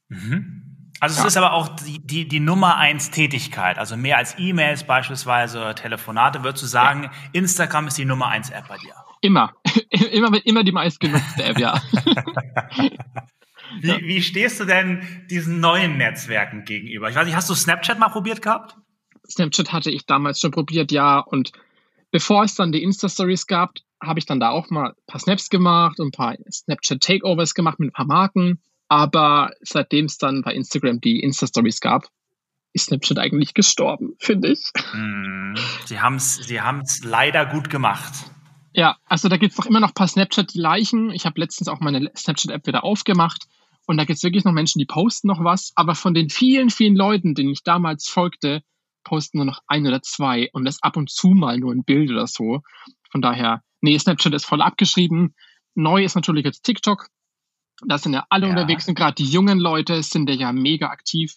Mhm. 0.10 0.72
Also 1.00 1.16
ja. 1.16 1.22
es 1.22 1.34
ist 1.34 1.38
aber 1.38 1.54
auch 1.54 1.70
die, 1.70 2.00
die, 2.06 2.28
die 2.28 2.40
Nummer 2.40 2.78
eins 2.78 3.10
Tätigkeit, 3.10 3.80
also 3.80 3.98
mehr 3.98 4.18
als 4.18 4.36
E-Mails 4.38 4.84
beispielsweise, 4.86 5.74
Telefonate, 5.76 6.44
würdest 6.44 6.64
du 6.64 6.68
sagen, 6.68 7.04
ja. 7.04 7.12
Instagram 7.34 7.88
ist 7.88 7.98
die 7.98 8.06
Nummer 8.06 8.28
eins 8.28 8.52
App 8.52 8.68
bei 8.68 8.78
dir? 8.78 8.94
Immer. 9.22 9.54
immer, 10.12 10.46
immer 10.46 10.64
die 10.64 10.72
meistgenutzte 10.72 11.44
App, 11.44 11.58
ja. 11.58 11.82
wie, 13.82 14.00
wie 14.04 14.22
stehst 14.22 14.60
du 14.60 14.66
denn 14.66 15.26
diesen 15.30 15.60
neuen 15.60 15.98
Netzwerken 15.98 16.66
gegenüber? 16.66 17.10
Ich 17.10 17.16
weiß 17.16 17.26
nicht, 17.26 17.36
hast 17.36 17.50
du 17.50 17.56
Snapchat 17.56 17.98
mal 17.98 18.10
probiert 18.10 18.44
gehabt? 18.44 18.78
Snapchat 19.32 19.72
hatte 19.72 19.92
ich 19.92 20.06
damals 20.06 20.40
schon 20.40 20.52
probiert, 20.52 20.92
ja. 20.92 21.20
Und 21.20 21.52
bevor 22.12 22.44
es 22.44 22.56
dann 22.56 22.72
die 22.72 22.84
Insta-Stories 22.84 23.48
gab, 23.48 23.76
habe 24.02 24.20
ich 24.20 24.26
dann 24.26 24.40
da 24.40 24.50
auch 24.50 24.70
mal 24.70 24.90
ein 24.90 25.06
paar 25.08 25.20
Snaps 25.20 25.50
gemacht 25.50 26.00
und 26.00 26.08
ein 26.08 26.12
paar 26.12 26.36
Snapchat-Takeovers 26.52 27.54
gemacht 27.54 27.80
mit 27.80 27.90
ein 27.90 27.94
paar 27.94 28.06
Marken. 28.06 28.62
Aber 28.88 29.52
seitdem 29.62 30.06
es 30.06 30.18
dann 30.18 30.42
bei 30.42 30.54
Instagram 30.54 31.00
die 31.00 31.22
Insta-Stories 31.22 31.80
gab, 31.80 32.08
ist 32.74 32.88
Snapchat 32.88 33.20
eigentlich 33.20 33.54
gestorben, 33.54 34.16
finde 34.20 34.50
ich. 34.50 34.72
Mm, 34.94 35.56
sie 35.86 36.00
haben 36.00 36.16
es 36.16 36.36
sie 36.38 36.62
haben's 36.62 37.04
leider 37.04 37.46
gut 37.46 37.70
gemacht. 37.70 38.14
Ja, 38.74 38.98
also 39.06 39.28
da 39.28 39.38
gibt 39.38 39.52
es 39.52 39.58
doch 39.58 39.66
immer 39.66 39.82
noch 39.82 39.90
ein 39.90 39.94
paar 39.94 40.08
Snapchat-Leichen. 40.08 41.12
Ich 41.12 41.26
habe 41.26 41.40
letztens 41.40 41.68
auch 41.68 41.82
meine 41.82 42.12
Snapchat-App 42.16 42.66
wieder 42.68 42.84
aufgemacht 42.84 43.48
und 43.86 43.98
da 43.98 44.06
gibt 44.06 44.18
es 44.18 44.24
wirklich 44.24 44.46
noch 44.46 44.54
Menschen, 44.54 44.80
die 44.80 44.86
posten 44.86 45.28
noch 45.28 45.44
was. 45.44 45.74
Aber 45.76 45.96
von 45.96 46.14
den 46.14 46.30
vielen, 46.30 46.70
vielen 46.70 46.96
Leuten, 46.96 47.36
denen 47.36 47.52
ich 47.52 47.64
damals 47.64 48.08
folgte, 48.08 48.64
posten 49.04 49.38
nur 49.38 49.46
noch 49.46 49.62
ein 49.68 49.86
oder 49.88 50.02
zwei 50.02 50.50
und 50.54 50.66
das 50.66 50.82
ab 50.82 50.98
und 50.98 51.10
zu 51.10 51.30
mal 51.30 51.58
nur 51.58 51.74
ein 51.74 51.84
Bild 51.84 52.10
oder 52.12 52.28
so. 52.28 52.62
Von 53.12 53.22
daher, 53.22 53.64
nee, 53.82 53.98
Snapchat 53.98 54.34
ist 54.34 54.46
voll 54.46 54.62
abgeschrieben. 54.62 55.36
Neu 55.76 56.04
ist 56.04 56.16
natürlich 56.16 56.46
jetzt 56.46 56.64
TikTok. 56.64 57.08
Da 57.86 57.98
sind 57.98 58.14
ja 58.14 58.26
alle 58.30 58.48
ja. 58.48 58.52
unterwegs 58.52 58.88
und 58.88 58.96
gerade 58.96 59.16
die 59.16 59.30
jungen 59.30 59.60
Leute 59.60 60.02
sind 60.04 60.30
ja 60.30 60.54
mega 60.54 60.88
aktiv. 60.88 61.36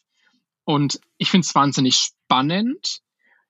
Und 0.64 1.00
ich 1.18 1.30
finde 1.30 1.46
es 1.46 1.54
wahnsinnig 1.54 1.96
spannend. 1.96 3.00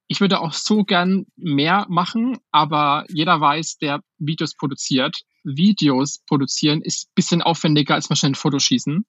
Ich 0.06 0.20
würde 0.20 0.40
auch 0.40 0.52
so 0.52 0.84
gern 0.84 1.26
mehr 1.36 1.86
machen, 1.88 2.38
aber 2.50 3.04
jeder 3.08 3.40
weiß, 3.40 3.78
der 3.78 4.00
Videos 4.18 4.54
produziert. 4.54 5.22
Videos 5.44 6.20
produzieren 6.26 6.82
ist 6.82 7.08
ein 7.08 7.12
bisschen 7.14 7.42
aufwendiger 7.42 7.94
als 7.94 8.10
mal 8.10 8.16
schnell 8.16 8.32
ein 8.32 8.36
Foto 8.36 8.58
schießen. 8.58 9.04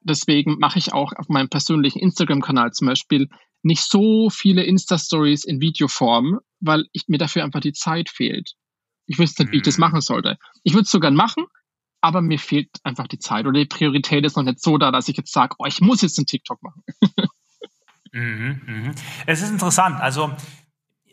Deswegen 0.00 0.58
mache 0.58 0.78
ich 0.78 0.92
auch 0.92 1.12
auf 1.14 1.28
meinem 1.28 1.48
persönlichen 1.48 1.98
Instagram-Kanal 1.98 2.72
zum 2.72 2.88
Beispiel 2.88 3.28
nicht 3.64 3.82
so 3.82 4.30
viele 4.30 4.62
Insta-Stories 4.62 5.44
in 5.44 5.60
Videoform, 5.60 6.40
weil 6.60 6.84
ich, 6.92 7.04
mir 7.08 7.18
dafür 7.18 7.44
einfach 7.44 7.60
die 7.60 7.72
Zeit 7.72 8.10
fehlt. 8.10 8.52
Ich 9.06 9.18
wüsste 9.18 9.42
nicht, 9.42 9.52
wie 9.52 9.56
ich 9.58 9.62
das 9.62 9.78
mhm. 9.78 9.82
machen 9.82 10.00
sollte. 10.00 10.38
Ich 10.62 10.74
würde 10.74 10.84
es 10.84 10.90
so 10.90 11.00
gern 11.00 11.14
machen, 11.14 11.46
aber 12.00 12.20
mir 12.20 12.38
fehlt 12.38 12.68
einfach 12.82 13.06
die 13.06 13.18
Zeit 13.18 13.46
oder 13.46 13.58
die 13.58 13.66
Priorität 13.66 14.24
ist 14.24 14.36
noch 14.36 14.44
nicht 14.44 14.60
so 14.60 14.76
da, 14.76 14.90
dass 14.90 15.08
ich 15.08 15.16
jetzt 15.16 15.32
sage, 15.32 15.56
oh, 15.58 15.64
ich 15.66 15.80
muss 15.80 16.02
jetzt 16.02 16.18
einen 16.18 16.26
TikTok 16.26 16.62
machen. 16.62 16.82
mhm, 18.12 18.60
mh. 18.66 18.94
Es 19.26 19.42
ist 19.42 19.50
interessant. 19.50 20.00
Also 20.00 20.34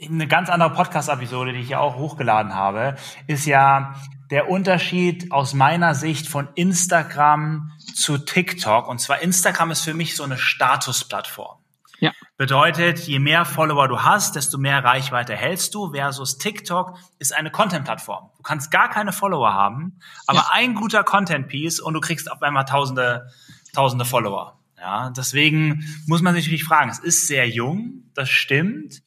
eine 0.02 0.28
ganz 0.28 0.50
andere 0.50 0.72
Podcast-Episode, 0.72 1.54
die 1.54 1.60
ich 1.60 1.70
ja 1.70 1.80
auch 1.80 1.96
hochgeladen 1.96 2.54
habe, 2.54 2.98
ist 3.28 3.46
ja 3.46 3.96
der 4.30 4.50
Unterschied 4.50 5.32
aus 5.32 5.54
meiner 5.54 5.96
Sicht 5.96 6.28
von 6.28 6.50
Instagram 6.56 7.72
zu 7.94 8.18
TikTok. 8.18 8.88
Und 8.88 9.00
zwar 9.00 9.22
Instagram 9.22 9.72
ist 9.72 9.82
für 9.82 9.94
mich 9.94 10.16
so 10.16 10.24
eine 10.24 10.38
Statusplattform. 10.38 11.61
Ja. 12.02 12.14
Bedeutet, 12.36 13.00
je 13.08 13.20
mehr 13.20 13.46
Follower 13.46 13.88
du 13.88 14.02
hast, 14.02 14.36
desto 14.36 14.58
mehr 14.58 14.84
Reichweite 14.84 15.36
hältst 15.36 15.76
du, 15.76 15.94
versus 15.94 16.40
TikTok 16.40 16.98
ist 17.20 17.32
eine 17.32 17.52
Content-Plattform. 17.52 18.32
Du 18.38 18.42
kannst 18.42 18.72
gar 18.72 18.90
keine 18.90 19.14
Follower 19.14 19.54
haben, 19.54 20.00
aber 20.26 20.40
ja. 20.40 20.50
ein 20.52 20.74
guter 20.74 21.04
Content-Piece 21.04 21.80
und 21.80 21.94
du 21.94 22.00
kriegst 22.00 22.32
auf 22.32 22.42
einmal 22.42 22.66
tausende, 22.66 23.30
tausende 23.74 24.04
Follower. 24.04 24.60
Ja, 24.80 25.12
deswegen 25.12 25.86
muss 26.08 26.24
man 26.24 26.34
sich 26.34 26.46
natürlich 26.46 26.64
fragen, 26.64 26.90
es 26.90 26.98
ist 26.98 27.28
sehr 27.28 27.48
jung, 27.48 28.10
das 28.16 28.30
stimmt. 28.32 29.04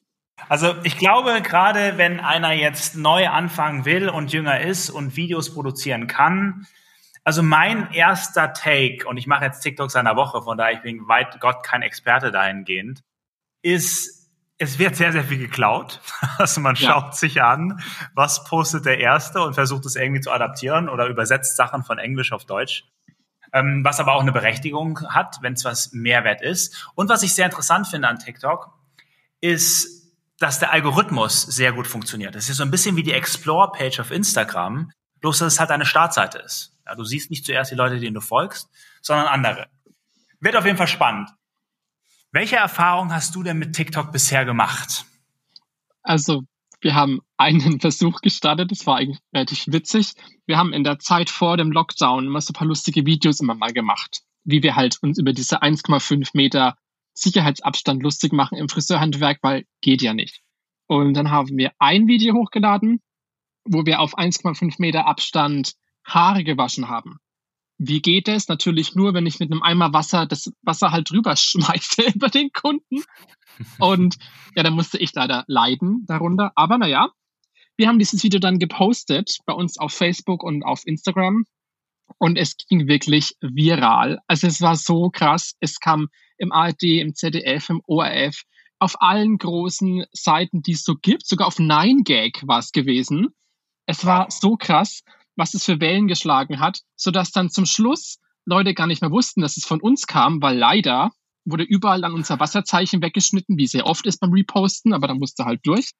Also 0.48 0.76
ich 0.84 0.96
glaube, 0.96 1.42
gerade 1.42 1.98
wenn 1.98 2.20
einer 2.20 2.52
jetzt 2.52 2.94
neu 2.94 3.28
anfangen 3.28 3.84
will 3.84 4.08
und 4.08 4.32
jünger 4.32 4.60
ist 4.60 4.88
und 4.88 5.16
Videos 5.16 5.52
produzieren 5.52 6.06
kann, 6.06 6.68
also 7.24 7.42
mein 7.42 7.90
erster 7.92 8.52
Take, 8.52 9.06
und 9.08 9.16
ich 9.16 9.26
mache 9.26 9.46
jetzt 9.46 9.60
TikToks 9.60 9.96
einer 9.96 10.14
Woche, 10.14 10.42
von 10.42 10.58
daher 10.58 10.74
ich 10.74 10.82
bin 10.82 11.08
weit 11.08 11.40
Gott 11.40 11.64
kein 11.64 11.80
Experte 11.82 12.30
dahingehend, 12.30 13.02
ist, 13.62 14.30
es 14.58 14.78
wird 14.78 14.94
sehr, 14.94 15.10
sehr 15.10 15.24
viel 15.24 15.38
geklaut. 15.38 16.00
Also 16.36 16.60
man 16.60 16.74
ja. 16.74 16.90
schaut 16.90 17.14
sich 17.14 17.42
an, 17.42 17.80
was 18.14 18.42
postet 18.42 18.86
der 18.86 18.98
Erste 18.98 19.40
und 19.40 19.54
versucht 19.54 19.86
es 19.86 19.94
irgendwie 19.94 20.20
zu 20.20 20.32
adaptieren 20.32 20.88
oder 20.88 21.06
übersetzt 21.06 21.56
Sachen 21.56 21.84
von 21.84 21.98
Englisch 21.98 22.32
auf 22.32 22.44
Deutsch. 22.44 22.88
Ähm, 23.52 23.84
was 23.84 24.00
aber 24.00 24.14
auch 24.14 24.20
eine 24.20 24.32
Berechtigung 24.32 25.00
hat, 25.10 25.38
wenn 25.42 25.52
es 25.52 25.64
was 25.64 25.92
Mehrwert 25.92 26.42
ist. 26.42 26.90
Und 26.96 27.08
was 27.08 27.22
ich 27.22 27.32
sehr 27.32 27.44
interessant 27.46 27.86
finde 27.86 28.08
an 28.08 28.18
TikTok, 28.18 28.72
ist, 29.40 30.12
dass 30.40 30.58
der 30.58 30.72
Algorithmus 30.72 31.42
sehr 31.42 31.72
gut 31.72 31.86
funktioniert. 31.86 32.34
Das 32.34 32.48
ist 32.48 32.56
so 32.56 32.64
ein 32.64 32.72
bisschen 32.72 32.96
wie 32.96 33.04
die 33.04 33.12
Explore-Page 33.12 34.00
auf 34.00 34.10
Instagram, 34.10 34.90
bloß 35.20 35.38
dass 35.38 35.52
es 35.54 35.60
halt 35.60 35.70
eine 35.70 35.86
Startseite 35.86 36.38
ist. 36.38 36.73
Ja, 36.86 36.94
du 36.94 37.04
siehst 37.04 37.30
nicht 37.30 37.44
zuerst 37.44 37.70
die 37.70 37.76
Leute, 37.76 37.98
denen 37.98 38.14
du 38.14 38.20
folgst, 38.20 38.68
sondern 39.00 39.26
andere. 39.26 39.68
Wird 40.40 40.56
auf 40.56 40.66
jeden 40.66 40.76
Fall 40.76 40.88
spannend. 40.88 41.30
Welche 42.30 42.56
Erfahrung 42.56 43.12
hast 43.12 43.34
du 43.34 43.42
denn 43.42 43.58
mit 43.58 43.74
TikTok 43.74 44.12
bisher 44.12 44.44
gemacht? 44.44 45.04
Also, 46.02 46.42
wir 46.80 46.94
haben 46.94 47.20
einen 47.36 47.80
Versuch 47.80 48.20
gestartet, 48.20 48.70
das 48.70 48.86
war 48.86 48.96
eigentlich 48.96 49.20
relativ 49.32 49.64
witzig. 49.68 50.14
Wir 50.46 50.58
haben 50.58 50.72
in 50.72 50.84
der 50.84 50.98
Zeit 50.98 51.30
vor 51.30 51.56
dem 51.56 51.72
Lockdown 51.72 52.26
immer 52.26 52.40
so 52.40 52.50
ein 52.50 52.54
paar 52.54 52.66
lustige 52.66 53.06
Videos 53.06 53.40
immer 53.40 53.54
mal 53.54 53.72
gemacht, 53.72 54.22
wie 54.44 54.62
wir 54.62 54.76
halt 54.76 54.98
uns 55.02 55.18
über 55.18 55.32
diese 55.32 55.62
1,5 55.62 56.30
Meter 56.34 56.76
Sicherheitsabstand 57.14 58.02
lustig 58.02 58.32
machen 58.32 58.58
im 58.58 58.68
Friseurhandwerk, 58.68 59.38
weil 59.42 59.64
geht 59.80 60.02
ja 60.02 60.12
nicht. 60.12 60.42
Und 60.86 61.14
dann 61.14 61.30
haben 61.30 61.56
wir 61.56 61.72
ein 61.78 62.06
Video 62.08 62.34
hochgeladen, 62.34 63.00
wo 63.64 63.86
wir 63.86 64.00
auf 64.00 64.18
1,5 64.18 64.74
Meter 64.78 65.06
Abstand 65.06 65.74
Haare 66.04 66.44
gewaschen 66.44 66.88
haben. 66.88 67.18
Wie 67.78 68.00
geht 68.00 68.28
es? 68.28 68.48
Natürlich 68.48 68.94
nur, 68.94 69.14
wenn 69.14 69.26
ich 69.26 69.40
mit 69.40 69.50
einem 69.50 69.62
Eimer 69.62 69.92
Wasser 69.92 70.26
das 70.26 70.52
Wasser 70.62 70.92
halt 70.92 71.10
drüber 71.10 71.36
schmeiße 71.36 72.02
über 72.14 72.28
den 72.28 72.50
Kunden. 72.52 73.02
Und 73.78 74.16
ja, 74.54 74.62
da 74.62 74.70
musste 74.70 74.98
ich 74.98 75.12
leider 75.14 75.44
leiden 75.46 76.04
darunter. 76.06 76.52
Aber 76.54 76.78
naja, 76.78 77.10
wir 77.76 77.88
haben 77.88 77.98
dieses 77.98 78.22
Video 78.22 78.38
dann 78.38 78.58
gepostet 78.58 79.38
bei 79.46 79.52
uns 79.52 79.78
auf 79.78 79.92
Facebook 79.92 80.42
und 80.42 80.64
auf 80.64 80.86
Instagram. 80.86 81.44
Und 82.18 82.36
es 82.36 82.56
ging 82.68 82.86
wirklich 82.86 83.34
viral. 83.40 84.20
Also 84.28 84.46
es 84.46 84.60
war 84.60 84.76
so 84.76 85.10
krass. 85.10 85.54
Es 85.60 85.80
kam 85.80 86.08
im 86.36 86.52
ARD, 86.52 86.82
im 86.82 87.14
ZDF, 87.14 87.70
im 87.70 87.80
ORF, 87.86 88.42
auf 88.78 89.00
allen 89.00 89.38
großen 89.38 90.04
Seiten, 90.12 90.62
die 90.62 90.72
es 90.72 90.84
so 90.84 90.94
gibt. 90.94 91.26
Sogar 91.26 91.48
auf 91.48 91.58
9gag 91.58 92.46
war 92.46 92.58
es 92.58 92.72
gewesen. 92.72 93.28
Es 93.86 94.04
war 94.04 94.30
so 94.30 94.56
krass 94.56 95.02
was 95.36 95.54
es 95.54 95.64
für 95.64 95.80
Wellen 95.80 96.08
geschlagen 96.08 96.60
hat, 96.60 96.80
sodass 96.96 97.30
dann 97.30 97.50
zum 97.50 97.66
Schluss 97.66 98.18
Leute 98.44 98.74
gar 98.74 98.86
nicht 98.86 99.02
mehr 99.02 99.10
wussten, 99.10 99.40
dass 99.40 99.56
es 99.56 99.64
von 99.64 99.80
uns 99.80 100.06
kam, 100.06 100.42
weil 100.42 100.56
leider 100.56 101.10
wurde 101.44 101.64
überall 101.64 102.00
dann 102.00 102.12
unser 102.12 102.40
Wasserzeichen 102.40 103.02
weggeschnitten, 103.02 103.58
wie 103.58 103.66
sehr 103.66 103.86
oft 103.86 104.06
ist 104.06 104.20
beim 104.20 104.32
Reposten, 104.32 104.92
aber 104.92 105.08
da 105.08 105.14
musste 105.14 105.44
halt 105.44 105.60
durch. 105.64 105.92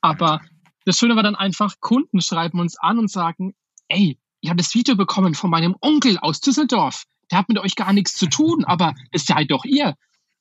Aber 0.00 0.40
das 0.84 0.98
Schöne 0.98 1.16
war 1.16 1.22
dann 1.22 1.36
einfach, 1.36 1.74
Kunden 1.80 2.20
schreiben 2.20 2.60
uns 2.60 2.78
an 2.78 2.98
und 2.98 3.10
sagen, 3.10 3.54
ey, 3.88 4.18
ich 4.40 4.48
habe 4.48 4.58
das 4.58 4.74
Video 4.74 4.96
bekommen 4.96 5.34
von 5.34 5.50
meinem 5.50 5.76
Onkel 5.80 6.18
aus 6.18 6.40
Düsseldorf. 6.40 7.04
Der 7.30 7.38
hat 7.38 7.48
mit 7.48 7.58
euch 7.58 7.76
gar 7.76 7.92
nichts 7.92 8.14
zu 8.14 8.26
tun, 8.26 8.64
aber 8.64 8.94
es 9.12 9.26
seid 9.26 9.50
doch 9.50 9.64
ihr. 9.64 9.96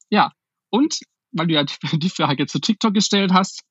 Ja, 0.10 0.32
und 0.70 1.00
weil 1.32 1.48
du 1.48 1.54
ja 1.54 1.64
die 1.64 2.10
Frage 2.10 2.48
zu 2.48 2.60
TikTok 2.60 2.94
gestellt 2.94 3.34
hast, 3.34 3.64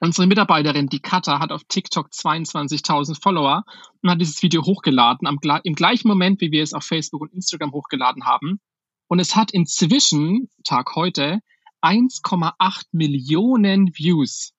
Unsere 0.00 0.26
Mitarbeiterin, 0.26 0.88
die 0.88 1.00
Katha, 1.00 1.38
hat 1.38 1.52
auf 1.52 1.62
TikTok 1.68 2.08
22.000 2.08 3.20
Follower 3.20 3.64
und 4.02 4.10
hat 4.10 4.20
dieses 4.20 4.42
Video 4.42 4.62
hochgeladen, 4.64 5.26
am, 5.26 5.38
im 5.62 5.74
gleichen 5.74 6.08
Moment, 6.08 6.40
wie 6.40 6.50
wir 6.50 6.62
es 6.62 6.74
auf 6.74 6.84
Facebook 6.84 7.22
und 7.22 7.32
Instagram 7.32 7.72
hochgeladen 7.72 8.24
haben. 8.24 8.60
Und 9.06 9.20
es 9.20 9.36
hat 9.36 9.52
inzwischen, 9.52 10.48
Tag 10.64 10.94
heute, 10.94 11.40
1,8 11.82 12.86
Millionen 12.92 13.94
Views. 13.94 14.52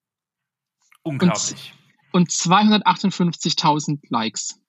Unglaublich. 1.02 1.72
Und, 2.12 2.22
und 2.22 2.30
258.000 2.30 3.98
Likes. 4.08 4.60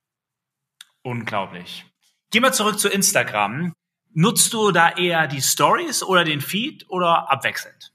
Unglaublich. 1.04 1.86
Gehen 2.32 2.44
wir 2.44 2.52
zurück 2.52 2.80
zu 2.80 2.90
Instagram. 2.90 3.74
Nutzt 4.14 4.54
du 4.54 4.72
da 4.72 4.90
eher 4.90 5.28
die 5.28 5.42
Stories 5.42 6.04
oder 6.04 6.24
den 6.24 6.42
Feed 6.42 6.90
oder 6.90 7.32
abwechselnd? 7.32 7.94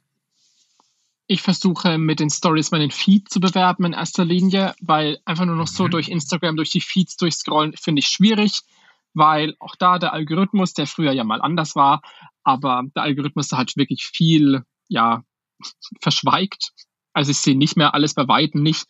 Ich 1.26 1.42
versuche 1.42 1.98
mit 1.98 2.20
den 2.20 2.30
Stories 2.30 2.70
meinen 2.72 2.90
Feed 2.90 3.28
zu 3.28 3.40
bewerben 3.40 3.84
in 3.84 3.92
erster 3.92 4.24
Linie, 4.24 4.74
weil 4.80 5.18
einfach 5.24 5.44
nur 5.44 5.56
noch 5.56 5.68
so 5.68 5.84
mhm. 5.84 5.90
durch 5.90 6.08
Instagram, 6.08 6.56
durch 6.56 6.70
die 6.70 6.80
Feeds 6.80 7.16
durchscrollen, 7.16 7.74
finde 7.76 8.00
ich 8.00 8.08
schwierig, 8.08 8.60
weil 9.14 9.54
auch 9.60 9.76
da 9.76 9.98
der 9.98 10.12
Algorithmus, 10.12 10.74
der 10.74 10.86
früher 10.86 11.12
ja 11.12 11.24
mal 11.24 11.40
anders 11.40 11.76
war, 11.76 12.02
aber 12.42 12.82
der 12.94 13.04
Algorithmus 13.04 13.48
da 13.48 13.56
halt 13.56 13.76
wirklich 13.76 14.04
viel, 14.04 14.62
ja, 14.88 15.22
verschweigt. 16.00 16.72
Also 17.12 17.30
ich 17.30 17.38
sehe 17.38 17.56
nicht 17.56 17.76
mehr 17.76 17.94
alles 17.94 18.14
bei 18.14 18.26
Weitem 18.26 18.62
nicht 18.62 18.86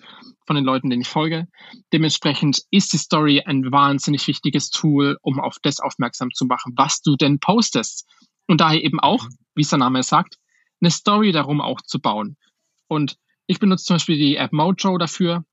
von 0.46 0.56
den 0.56 0.64
Leuten, 0.64 0.90
denen 0.90 1.02
ich 1.02 1.08
folge. 1.08 1.48
Dementsprechend 1.92 2.62
ist 2.70 2.92
die 2.92 2.98
Story 2.98 3.42
ein 3.44 3.70
wahnsinnig 3.72 4.26
wichtiges 4.26 4.70
Tool, 4.70 5.18
um 5.22 5.40
auf 5.40 5.56
das 5.62 5.80
aufmerksam 5.80 6.30
zu 6.32 6.46
machen, 6.46 6.72
was 6.76 7.02
du 7.02 7.16
denn 7.16 7.40
postest. 7.40 8.06
Und 8.46 8.60
daher 8.60 8.82
eben 8.82 9.00
auch, 9.00 9.24
mhm. 9.24 9.36
wie 9.54 9.62
es 9.62 9.68
der 9.68 9.78
Name 9.78 10.02
sagt, 10.02 10.36
eine 10.82 10.90
Story 10.90 11.32
darum 11.32 11.60
auch 11.60 11.80
zu 11.80 12.00
bauen. 12.00 12.36
Und 12.88 13.16
ich 13.46 13.58
benutze 13.58 13.84
zum 13.84 13.96
Beispiel 13.96 14.18
die 14.18 14.36
App 14.36 14.52
Mojo 14.52 14.98
dafür, 14.98 15.44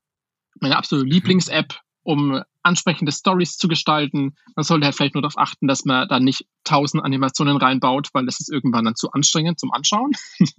meine 0.59 0.77
absolute 0.77 1.05
mhm. 1.05 1.12
Lieblings-App, 1.12 1.79
um 2.03 2.41
ansprechende 2.63 3.12
Stories 3.12 3.57
zu 3.57 3.67
gestalten. 3.67 4.36
Man 4.55 4.63
sollte 4.63 4.86
halt 4.86 4.95
vielleicht 4.95 5.13
nur 5.13 5.21
darauf 5.21 5.38
achten, 5.38 5.67
dass 5.67 5.86
man 5.86 6.07
da 6.07 6.19
nicht 6.19 6.45
tausend 6.63 7.03
Animationen 7.03 7.57
reinbaut, 7.57 8.09
weil 8.13 8.25
das 8.25 8.39
ist 8.39 8.50
irgendwann 8.51 8.86
dann 8.86 8.95
zu 8.95 9.12
anstrengend 9.12 9.59
zum 9.59 9.71
Anschauen. 9.71 10.12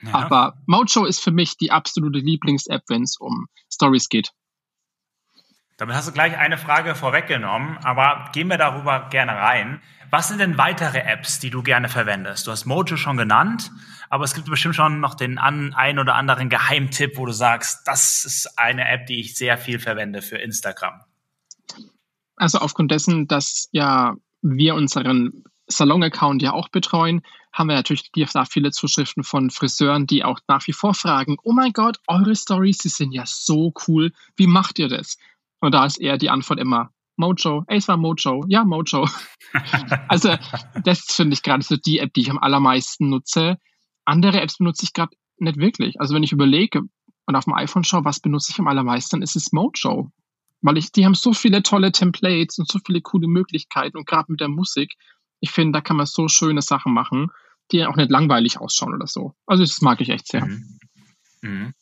Ja. 0.00 0.14
Aber 0.14 0.54
Mojo 0.66 1.04
ist 1.06 1.18
für 1.18 1.32
mich 1.32 1.56
die 1.56 1.72
absolute 1.72 2.20
Lieblings-App, 2.20 2.84
wenn 2.86 3.02
es 3.02 3.16
um 3.18 3.48
Stories 3.68 4.08
geht. 4.08 4.30
Damit 5.78 5.94
hast 5.94 6.08
du 6.08 6.12
gleich 6.12 6.36
eine 6.36 6.58
Frage 6.58 6.96
vorweggenommen, 6.96 7.78
aber 7.84 8.30
gehen 8.32 8.48
wir 8.48 8.58
darüber 8.58 9.08
gerne 9.10 9.32
rein. 9.32 9.80
Was 10.10 10.26
sind 10.26 10.40
denn 10.40 10.58
weitere 10.58 10.98
Apps, 10.98 11.38
die 11.38 11.50
du 11.50 11.62
gerne 11.62 11.88
verwendest? 11.88 12.48
Du 12.48 12.50
hast 12.50 12.64
Mojo 12.64 12.96
schon 12.96 13.16
genannt, 13.16 13.70
aber 14.10 14.24
es 14.24 14.34
gibt 14.34 14.50
bestimmt 14.50 14.74
schon 14.74 14.98
noch 14.98 15.14
den 15.14 15.38
an, 15.38 15.74
ein 15.74 16.00
oder 16.00 16.16
anderen 16.16 16.48
Geheimtipp, 16.48 17.16
wo 17.16 17.26
du 17.26 17.32
sagst, 17.32 17.86
das 17.86 18.24
ist 18.24 18.58
eine 18.58 18.88
App, 18.88 19.06
die 19.06 19.20
ich 19.20 19.36
sehr 19.36 19.56
viel 19.56 19.78
verwende 19.78 20.20
für 20.20 20.38
Instagram. 20.38 21.00
Also 22.34 22.58
aufgrund 22.58 22.90
dessen, 22.90 23.28
dass 23.28 23.68
ja 23.70 24.16
wir 24.42 24.74
unseren 24.74 25.44
Salon-Account 25.68 26.42
ja 26.42 26.54
auch 26.54 26.70
betreuen, 26.70 27.22
haben 27.52 27.68
wir 27.68 27.76
natürlich 27.76 28.10
da 28.12 28.44
viele 28.46 28.72
Zuschriften 28.72 29.22
von 29.22 29.50
Friseuren, 29.50 30.08
die 30.08 30.24
auch 30.24 30.40
nach 30.48 30.66
wie 30.66 30.72
vor 30.72 30.94
fragen, 30.94 31.36
oh 31.44 31.52
mein 31.52 31.72
Gott, 31.72 31.98
eure 32.08 32.34
Stories, 32.34 32.78
die 32.78 32.88
sind 32.88 33.12
ja 33.12 33.24
so 33.26 33.72
cool, 33.86 34.12
wie 34.34 34.48
macht 34.48 34.80
ihr 34.80 34.88
das? 34.88 35.18
Und 35.60 35.72
da 35.72 35.84
ist 35.86 36.00
eher 36.00 36.18
die 36.18 36.30
Antwort 36.30 36.60
immer 36.60 36.90
Mojo. 37.16 37.64
Ey, 37.66 37.78
es 37.78 37.88
war 37.88 37.96
Mojo. 37.96 38.44
Ja, 38.48 38.64
Mojo. 38.64 39.08
also 40.08 40.36
das 40.84 41.00
finde 41.00 41.34
ich 41.34 41.42
gerade 41.42 41.64
so 41.64 41.76
die 41.76 41.98
App, 41.98 42.14
die 42.14 42.22
ich 42.22 42.30
am 42.30 42.38
allermeisten 42.38 43.10
nutze. 43.10 43.58
Andere 44.04 44.40
Apps 44.40 44.58
benutze 44.58 44.84
ich 44.84 44.92
gerade 44.92 45.16
nicht 45.38 45.58
wirklich. 45.58 46.00
Also 46.00 46.14
wenn 46.14 46.22
ich 46.22 46.32
überlege 46.32 46.82
und 47.26 47.36
auf 47.36 47.44
dem 47.44 47.54
iPhone 47.54 47.84
schaue, 47.84 48.04
was 48.04 48.20
benutze 48.20 48.52
ich 48.52 48.58
am 48.58 48.68
allermeisten, 48.68 49.16
dann 49.16 49.22
ist 49.22 49.36
es 49.36 49.52
Mojo. 49.52 50.10
Weil 50.60 50.78
ich, 50.78 50.92
die 50.92 51.04
haben 51.04 51.14
so 51.14 51.32
viele 51.32 51.62
tolle 51.62 51.92
Templates 51.92 52.58
und 52.58 52.70
so 52.70 52.78
viele 52.84 53.00
coole 53.00 53.28
Möglichkeiten 53.28 53.96
und 53.96 54.06
gerade 54.06 54.30
mit 54.32 54.40
der 54.40 54.48
Musik, 54.48 54.94
ich 55.40 55.50
finde, 55.50 55.78
da 55.78 55.80
kann 55.80 55.96
man 55.96 56.06
so 56.06 56.28
schöne 56.28 56.62
Sachen 56.62 56.92
machen, 56.92 57.28
die 57.70 57.84
auch 57.84 57.96
nicht 57.96 58.10
langweilig 58.10 58.58
ausschauen 58.58 58.94
oder 58.94 59.06
so. 59.06 59.34
Also 59.46 59.62
das 59.62 59.80
mag 59.82 60.00
ich 60.00 60.08
echt 60.08 60.26
sehr. 60.26 60.46
Mhm. 60.46 60.78
Mhm. 61.42 61.74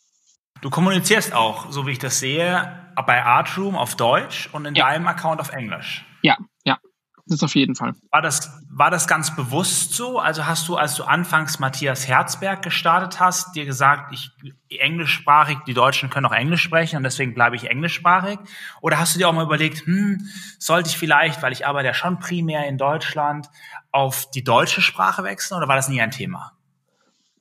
Du 0.61 0.71
kommunizierst 0.71 1.33
auch, 1.33 1.71
so 1.71 1.87
wie 1.87 1.93
ich 1.93 1.99
das 1.99 2.19
sehe, 2.19 2.87
bei 3.07 3.23
Artroom 3.23 3.77
auf 3.77 3.95
Deutsch 3.95 4.49
und 4.53 4.65
in 4.65 4.75
ja. 4.75 4.89
deinem 4.89 5.07
Account 5.07 5.41
auf 5.41 5.53
Englisch. 5.53 6.05
Ja, 6.23 6.39
ja. 6.65 6.79
das 7.27 7.43
auf 7.43 7.55
jeden 7.55 7.75
Fall. 7.75 7.95
War 8.11 8.23
das, 8.23 8.51
war 8.71 8.91
das 8.91 9.07
ganz 9.07 9.37
bewusst 9.37 9.93
so? 9.93 10.19
Also 10.19 10.47
hast 10.47 10.67
du, 10.69 10.77
als 10.77 10.95
du 10.95 11.05
anfangs 11.05 11.59
Matthias 11.59 12.09
Herzberg 12.09 12.63
gestartet 12.63 13.21
hast, 13.21 13.55
dir 13.55 13.67
gesagt, 13.67 14.15
ich 14.15 14.31
englischsprachig, 14.69 15.59
die 15.67 15.75
Deutschen 15.75 16.09
können 16.09 16.27
auch 16.27 16.33
Englisch 16.33 16.63
sprechen 16.63 16.97
und 16.97 17.03
deswegen 17.03 17.35
bleibe 17.35 17.55
ich 17.57 17.71
englischsprachig? 17.71 18.39
Oder 18.81 18.99
hast 18.99 19.15
du 19.15 19.19
dir 19.19 19.29
auch 19.29 19.35
mal 19.35 19.45
überlegt, 19.45 19.87
hm, 19.87 20.27
sollte 20.59 20.89
ich 20.89 20.97
vielleicht, 20.97 21.43
weil 21.43 21.53
ich 21.53 21.67
arbeite 21.67 21.89
ja 21.89 21.95
schon 21.95 22.19
primär 22.19 22.67
in 22.67 22.79
Deutschland, 22.79 23.49
auf 23.93 24.31
die 24.31 24.45
deutsche 24.45 24.81
Sprache 24.81 25.23
wechseln 25.23 25.59
oder 25.59 25.69
war 25.69 25.77
das 25.77 25.89
nie 25.89 26.01
ein 26.01 26.11
Thema? 26.11 26.53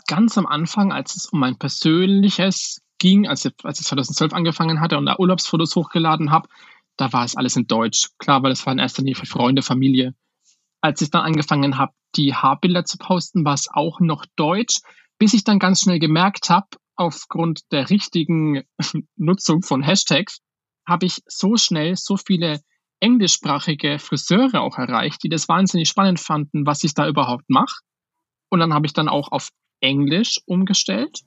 Ganz 0.08 0.38
am 0.38 0.46
Anfang, 0.46 0.94
als 0.94 1.16
es 1.16 1.28
um 1.28 1.40
mein 1.40 1.58
persönliches 1.58 2.85
ging, 2.98 3.28
als 3.28 3.46
ich, 3.46 3.54
als 3.64 3.80
ich 3.80 3.86
2012 3.86 4.34
angefangen 4.34 4.80
hatte 4.82 4.98
und 4.98 5.06
da 5.06 5.18
Urlaubsfotos 5.18 5.75
hochgeladen 5.75 6.32
habe, 6.32 6.50
da 6.98 7.12
war 7.12 7.25
es 7.25 7.36
alles 7.36 7.56
in 7.56 7.68
Deutsch. 7.68 8.10
Klar, 8.18 8.44
weil 8.44 8.52
das 8.52 8.66
war 8.66 8.74
in 8.74 8.80
erster 8.80 9.02
Linie 9.02 9.16
für 9.16 9.25
Freunde, 9.25 9.62
Familie. 9.62 10.16
Als 10.82 11.02
ich 11.02 11.10
dann 11.10 11.24
angefangen 11.24 11.78
habe, 11.78 11.94
die 12.16 12.34
Haarbilder 12.34 12.86
zu 12.86 12.98
posten, 12.98 13.44
war 13.44 13.54
es 13.54 13.68
auch 13.72 14.00
noch 14.00 14.25
Deutsch, 14.36 14.82
bis 15.18 15.34
ich 15.34 15.44
dann 15.44 15.60
ganz 15.60 15.82
schnell 15.82 16.00
gemerkt 16.00 16.50
habe, 16.50 16.68
aufgrund 16.96 17.72
der 17.72 17.90
richtigen 17.90 18.64
Nutzung 19.18 19.62
von 19.62 19.82
Hashtags, 19.82 20.40
habe 20.88 21.08
ich 21.08 21.22
so 21.28 21.58
schnell 21.58 21.96
so 21.96 22.16
viele 22.16 22.62
englischsprachige 23.00 24.00
Friseure 24.00 24.62
auch 24.62 24.78
erreicht, 24.78 25.24
die 25.24 25.30
das 25.30 25.50
wahnsinnig 25.50 25.90
spannend 25.90 26.20
fanden, 26.20 26.66
was 26.66 26.84
ich 26.84 26.94
da 26.94 27.08
überhaupt 27.08 27.50
mache. 27.50 27.82
Und 28.50 28.60
dann 28.60 28.74
habe 28.74 28.86
ich 28.86 28.94
dann 28.94 29.10
auch 29.10 29.32
auf 29.32 29.50
Englisch 29.82 30.40
umgestellt 30.46 31.22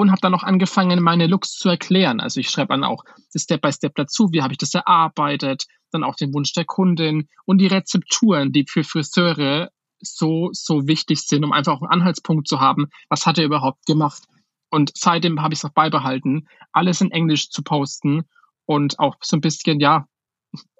und 0.00 0.10
habe 0.10 0.20
dann 0.20 0.34
auch 0.34 0.42
angefangen, 0.42 1.02
meine 1.02 1.26
Looks 1.26 1.52
zu 1.52 1.68
erklären. 1.68 2.20
Also 2.20 2.40
ich 2.40 2.50
schreibe 2.50 2.74
dann 2.74 2.84
auch 2.84 3.04
das 3.32 3.42
Step 3.42 3.62
by 3.62 3.72
Step 3.72 3.94
dazu, 3.94 4.32
wie 4.32 4.42
habe 4.42 4.52
ich 4.52 4.58
das 4.58 4.74
erarbeitet, 4.74 5.66
dann 5.90 6.04
auch 6.04 6.16
den 6.16 6.32
Wunsch 6.34 6.52
der 6.52 6.64
Kundin 6.64 7.28
und 7.44 7.58
die 7.58 7.66
Rezepturen, 7.66 8.52
die 8.52 8.64
für 8.68 8.84
Friseure 8.84 9.70
so, 10.00 10.50
so 10.52 10.86
wichtig 10.86 11.20
sind, 11.20 11.44
um 11.44 11.52
einfach 11.52 11.74
auch 11.74 11.82
einen 11.82 11.90
Anhaltspunkt 11.90 12.48
zu 12.48 12.60
haben, 12.60 12.86
was 13.08 13.26
hat 13.26 13.38
er 13.38 13.44
überhaupt 13.44 13.84
gemacht. 13.86 14.22
Und 14.70 14.92
seitdem 14.94 15.42
habe 15.42 15.52
ich 15.52 15.60
es 15.60 15.64
auch 15.64 15.74
beibehalten, 15.74 16.46
alles 16.72 17.00
in 17.00 17.10
Englisch 17.10 17.50
zu 17.50 17.62
posten 17.62 18.24
und 18.66 18.98
auch 18.98 19.16
so 19.20 19.36
ein 19.36 19.40
bisschen, 19.40 19.80
ja, 19.80 20.06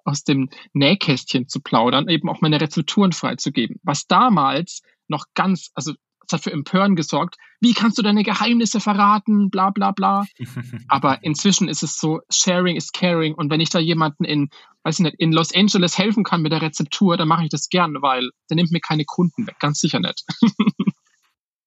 aus 0.05 0.25
dem 0.25 0.49
Nähkästchen 0.73 1.49
zu 1.49 1.61
plaudern, 1.61 2.09
eben 2.09 2.29
auch 2.29 2.41
meine 2.41 2.61
Rezepturen 2.61 3.13
freizugeben. 3.13 3.77
Was 3.83 4.07
damals 4.07 4.81
noch 5.09 5.27
ganz, 5.35 5.71
also 5.75 5.93
es 6.31 6.33
hat 6.33 6.45
für 6.45 6.53
Empören 6.53 6.97
gesorgt. 6.97 7.37
Wie 7.61 7.75
kannst 7.75 7.99
du 7.99 8.03
deine 8.03 8.23
Geheimnisse 8.23 8.81
verraten? 8.81 9.51
Bla 9.51 9.71
bla 9.71 9.91
bla. 9.91 10.27
Aber 10.89 11.23
inzwischen 11.23 11.69
ist 11.69 11.83
es 11.83 11.99
so, 11.99 12.21
Sharing 12.31 12.77
is 12.77 12.93
caring. 12.93 13.35
Und 13.35 13.51
wenn 13.51 13.61
ich 13.61 13.71
da 13.71 13.79
jemanden 13.79 14.25
in, 14.25 14.51
weiß 14.85 15.01
ich 15.01 15.05
nicht, 15.05 15.17
in 15.19 15.33
Los 15.33 15.55
Angeles 15.55 15.99
helfen 15.99 16.25
kann 16.25 16.43
mit 16.43 16.53
der 16.53 16.63
Rezeptur, 16.63 17.17
dann 17.17 17.29
mache 17.29 17.45
ich 17.45 17.51
das 17.51 17.69
gern, 17.69 17.97
weil 18.01 18.31
der 18.49 18.57
nimmt 18.57 18.71
mir 18.71 18.81
keine 18.81 19.05
Kunden 19.05 19.47
weg. 19.47 19.57
Ganz 19.59 19.81
sicher 19.81 20.01
nicht. 20.01 20.25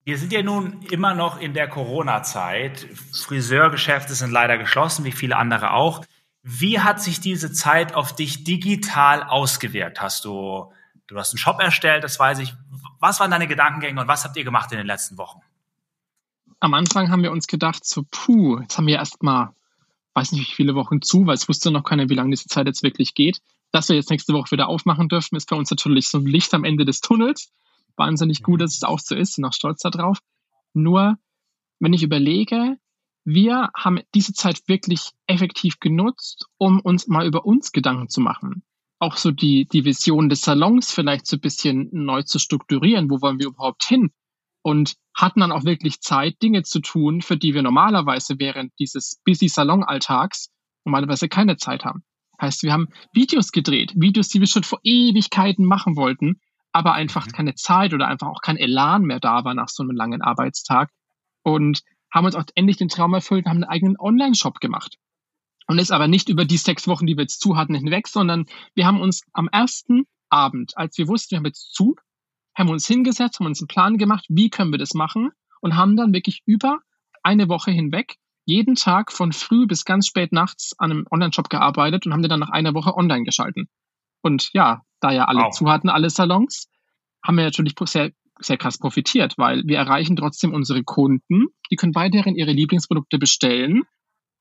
Wir 0.06 0.18
sind 0.18 0.34
ja 0.34 0.44
nun 0.44 0.82
immer 0.92 1.16
noch 1.16 1.40
in 1.40 1.54
der 1.54 1.70
Corona-Zeit. 1.70 2.90
Friseurgeschäfte 3.14 4.14
sind 4.16 4.32
leider 4.32 4.58
geschlossen, 4.58 5.06
wie 5.06 5.14
viele 5.14 5.38
andere 5.38 5.72
auch. 5.72 6.04
Wie 6.42 6.82
hat 6.82 7.02
sich 7.02 7.22
diese 7.22 7.54
Zeit 7.54 7.96
auf 7.96 8.14
dich 8.14 8.44
digital 8.44 9.24
ausgewirkt? 9.24 10.02
Hast 10.02 10.26
du, 10.26 10.74
du 11.08 11.18
hast 11.18 11.32
einen 11.32 11.38
Shop 11.38 11.62
erstellt, 11.62 12.04
das 12.04 12.20
weiß 12.20 12.40
ich. 12.40 12.54
Was 13.04 13.20
waren 13.20 13.32
deine 13.32 13.50
Gedankengänge 13.50 14.00
und 14.00 14.08
was 14.08 14.24
habt 14.24 14.38
ihr 14.38 14.46
gemacht 14.46 14.72
in 14.72 14.78
den 14.78 14.88
letzten 14.88 15.18
Wochen? 15.18 15.42
Am 16.62 16.74
Anfang 16.74 17.12
haben 17.12 17.22
wir 17.22 17.34
uns 17.34 17.48
gedacht, 17.48 17.84
so, 17.84 18.06
puh, 18.10 18.62
jetzt 18.62 18.78
haben 18.78 18.88
wir 18.88 18.96
erst 18.96 19.22
mal, 19.22 19.54
weiß 20.14 20.32
nicht 20.32 20.50
wie 20.50 20.56
viele 20.56 20.74
Wochen 20.74 21.02
zu, 21.02 21.26
weil 21.26 21.34
es 21.34 21.50
wusste 21.50 21.70
noch 21.70 21.84
keiner, 21.84 22.08
wie 22.08 22.14
lange 22.14 22.30
diese 22.30 22.48
Zeit 22.48 22.66
jetzt 22.66 22.82
wirklich 22.82 23.14
geht. 23.14 23.42
Dass 23.74 23.90
wir 23.90 23.98
jetzt 23.98 24.10
nächste 24.10 24.32
Woche 24.32 24.52
wieder 24.52 24.70
aufmachen 24.70 25.10
dürfen, 25.10 25.36
ist 25.36 25.50
für 25.50 25.56
uns 25.56 25.70
natürlich 25.70 26.08
so 26.08 26.18
ein 26.18 26.26
Licht 26.26 26.54
am 26.54 26.64
Ende 26.64 26.86
des 26.86 27.02
Tunnels. 27.02 27.52
Wahnsinnig 27.98 28.42
gut, 28.42 28.62
dass 28.62 28.74
es 28.74 28.84
auch 28.84 29.00
so 29.00 29.16
ist, 29.16 29.34
sind 29.34 29.44
auch 29.44 29.52
stolz 29.52 29.82
darauf. 29.82 30.20
Nur, 30.74 31.18
wenn 31.80 31.92
ich 31.92 32.04
überlege, 32.04 32.78
wir 33.26 33.70
haben 33.76 34.00
diese 34.16 34.32
Zeit 34.32 34.62
wirklich 34.68 35.12
effektiv 35.28 35.82
genutzt, 35.82 36.46
um 36.58 36.80
uns 36.80 37.08
mal 37.08 37.28
über 37.28 37.44
uns 37.44 37.74
Gedanken 37.74 38.08
zu 38.08 38.22
machen 38.22 38.64
auch 39.04 39.18
so 39.18 39.32
die, 39.32 39.68
die 39.68 39.86
Vision 39.86 40.30
des 40.30 40.42
Salons 40.42 40.92
vielleicht 40.92 41.28
so 41.28 41.38
ein 41.38 41.42
bisschen 41.42 41.90
neu 41.92 42.24
zu 42.24 42.40
strukturieren. 42.40 43.10
Wo 43.10 43.22
wollen 43.22 43.40
wir 43.40 43.48
überhaupt 43.48 43.84
hin? 43.84 44.12
Und 44.62 44.96
hatten 45.14 45.42
dann 45.42 45.52
auch 45.52 45.66
wirklich 45.66 46.00
Zeit, 46.00 46.42
Dinge 46.42 46.64
zu 46.64 46.80
tun, 46.80 47.22
für 47.22 47.38
die 47.38 47.54
wir 47.54 47.62
normalerweise 47.62 48.40
während 48.40 48.72
dieses 48.80 49.22
busy 49.26 49.50
Salon-Alltags 49.50 50.50
normalerweise 50.86 51.28
keine 51.28 51.58
Zeit 51.58 51.84
haben. 51.84 52.04
Heißt, 52.42 52.64
wir 52.64 52.72
haben 52.72 52.88
Videos 53.14 53.52
gedreht, 53.52 53.94
Videos, 53.96 54.30
die 54.30 54.40
wir 54.40 54.48
schon 54.48 54.64
vor 54.64 54.80
Ewigkeiten 54.84 55.66
machen 55.66 55.96
wollten, 55.96 56.40
aber 56.72 56.94
einfach 56.94 57.28
mhm. 57.28 57.32
keine 57.32 57.56
Zeit 57.56 57.94
oder 57.94 58.08
einfach 58.08 58.28
auch 58.28 58.42
kein 58.42 58.58
Elan 58.58 59.04
mehr 59.04 59.20
da 59.20 59.44
war 59.44 59.54
nach 59.54 59.70
so 59.70 59.84
einem 59.84 59.96
langen 59.96 60.22
Arbeitstag. 60.22 60.90
Und 61.44 61.82
haben 62.10 62.26
uns 62.26 62.36
auch 62.36 62.46
endlich 62.56 62.78
den 62.78 62.90
Traum 62.90 63.14
erfüllt 63.14 63.46
und 63.46 63.50
haben 63.50 63.64
einen 63.64 63.72
eigenen 63.72 64.00
Online-Shop 64.00 64.60
gemacht. 64.60 64.98
Und 65.68 65.80
ist 65.80 65.92
aber 65.92 66.08
nicht 66.08 66.30
über 66.30 66.46
die 66.46 66.58
sechs 66.58 66.88
Wochen, 66.88 67.06
die 67.06 67.16
wir 67.16 67.24
jetzt 67.24 67.40
zu 67.40 67.56
hatten, 67.56 67.76
hinweg, 67.76 68.08
sondern 68.08 68.46
wir 68.76 68.86
haben 68.86 69.02
uns 69.02 69.22
am 69.34 69.48
ersten 69.52 70.06
Abend, 70.30 70.74
als 70.76 70.98
wir 70.98 71.08
wussten, 71.08 71.32
wir 71.32 71.38
haben 71.38 71.46
jetzt 71.46 71.74
zu, 71.74 71.96
haben 72.56 72.68
wir 72.68 72.74
uns 72.74 72.88
hingesetzt, 72.88 73.40
haben 73.40 73.48
uns 73.48 73.62
einen 73.62 73.68
Plan 73.68 73.98
gemacht, 73.98 74.26
wie 74.30 74.50
können 74.50 74.72
wir 74.72 74.80
das 74.80 74.94
machen 74.94 75.32
und 75.62 75.76
haben 75.76 75.96
dann 75.96 76.14
wirklich 76.14 76.42
über 76.46 76.80
eine 77.24 77.48
Woche 77.50 77.72
hinweg 77.72 78.18
jeden 78.46 78.76
Tag 78.76 79.12
von 79.12 79.32
früh 79.32 79.66
bis 79.66 79.86
ganz 79.86 80.08
spät 80.08 80.34
nachts 80.34 80.74
an 80.78 80.92
einem 80.92 81.06
Online-Shop 81.10 81.50
gearbeitet 81.50 82.06
und 82.06 82.14
haben 82.14 82.22
den 82.22 82.30
dann 82.30 82.42
nach 82.42 82.50
einer 82.50 82.74
Woche 82.74 82.96
online 82.96 83.24
geschalten. 83.24 83.70
Und 84.22 84.50
ja, 84.54 84.82
da 85.00 85.12
ja 85.12 85.26
alle 85.26 85.44
wow. 85.44 85.54
zu 85.54 85.70
hatten, 85.70 85.90
alle 85.90 86.10
Salons, 86.10 86.68
haben 87.26 87.38
wir 87.38 87.46
natürlich 87.46 87.74
sehr, 87.86 88.12
sehr 88.40 88.58
krass 88.58 88.78
profitiert, 88.78 89.36
weil 89.38 89.64
wir 89.66 89.78
erreichen 89.78 90.18
trotzdem 90.18 90.54
unsere 90.54 90.84
Kunden, 90.84 91.48
die 91.72 91.76
können 91.78 91.96
weiterhin 91.96 92.36
ihre 92.36 92.52
Lieblingsprodukte 92.52 93.18
bestellen 93.18 93.84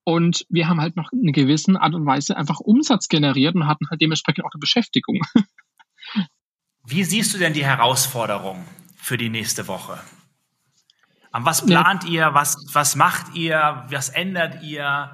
und 0.05 0.47
wir 0.49 0.69
haben 0.69 0.81
halt 0.81 0.97
noch 0.97 1.11
eine 1.13 1.33
gewisse 1.33 1.81
Art 1.81 1.95
und 1.95 2.07
Weise 2.07 2.37
einfach 2.37 2.61
Umsatz 2.61 3.09
generiert 3.09 3.55
und 3.55 3.67
hatten 3.67 3.89
halt 3.89 4.01
dementsprechend 4.01 4.45
auch 4.45 4.53
eine 4.53 4.61
Beschäftigung. 4.61 5.21
Wie 6.85 7.05
siehst 7.05 7.33
du 7.35 7.39
denn 7.39 7.53
die 7.53 7.65
Herausforderung 7.65 8.65
für 8.97 9.17
die 9.17 9.29
nächste 9.29 9.69
Woche? 9.69 10.01
An 11.31 11.47
was 11.47 11.65
plant 11.65 12.05
ja. 12.05 12.11
ihr? 12.11 12.35
Was, 12.35 12.57
was 12.73 12.97
macht 12.97 13.35
ihr? 13.35 13.87
Was 13.89 14.09
ändert 14.09 14.63
ihr? 14.63 15.11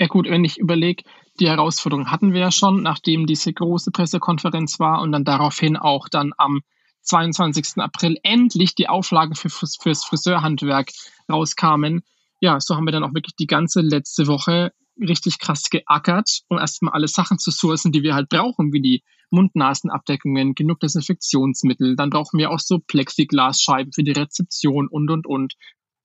Ja 0.00 0.06
gut, 0.08 0.28
wenn 0.28 0.44
ich 0.44 0.58
überlege, 0.58 1.04
die 1.38 1.48
Herausforderung 1.48 2.10
hatten 2.10 2.32
wir 2.32 2.40
ja 2.40 2.50
schon, 2.50 2.82
nachdem 2.82 3.26
diese 3.26 3.52
große 3.52 3.90
Pressekonferenz 3.90 4.80
war 4.80 5.00
und 5.00 5.12
dann 5.12 5.24
daraufhin 5.24 5.76
auch 5.76 6.08
dann 6.08 6.32
am 6.38 6.62
22. 7.02 7.78
April 7.78 8.18
endlich 8.22 8.74
die 8.74 8.88
Auflagen 8.88 9.34
für, 9.34 9.48
fürs 9.50 10.04
Friseurhandwerk 10.04 10.90
rauskamen 11.30 12.02
ja, 12.40 12.60
so 12.60 12.76
haben 12.76 12.86
wir 12.86 12.92
dann 12.92 13.04
auch 13.04 13.14
wirklich 13.14 13.36
die 13.36 13.46
ganze 13.46 13.80
letzte 13.80 14.26
Woche 14.26 14.72
richtig 15.00 15.38
krass 15.38 15.64
geackert, 15.70 16.40
um 16.48 16.58
erstmal 16.58 16.92
alle 16.94 17.08
Sachen 17.08 17.38
zu 17.38 17.50
sourcen, 17.50 17.92
die 17.92 18.02
wir 18.02 18.14
halt 18.14 18.28
brauchen, 18.28 18.72
wie 18.72 18.80
die 18.80 19.02
Mund-Nasen-Abdeckungen, 19.30 20.54
genug 20.54 20.80
Desinfektionsmittel. 20.80 21.96
Dann 21.96 22.10
brauchen 22.10 22.38
wir 22.38 22.50
auch 22.50 22.58
so 22.58 22.78
Plexiglasscheiben 22.78 23.92
für 23.92 24.02
die 24.02 24.12
Rezeption 24.12 24.88
und, 24.88 25.10
und, 25.10 25.26
und. 25.26 25.54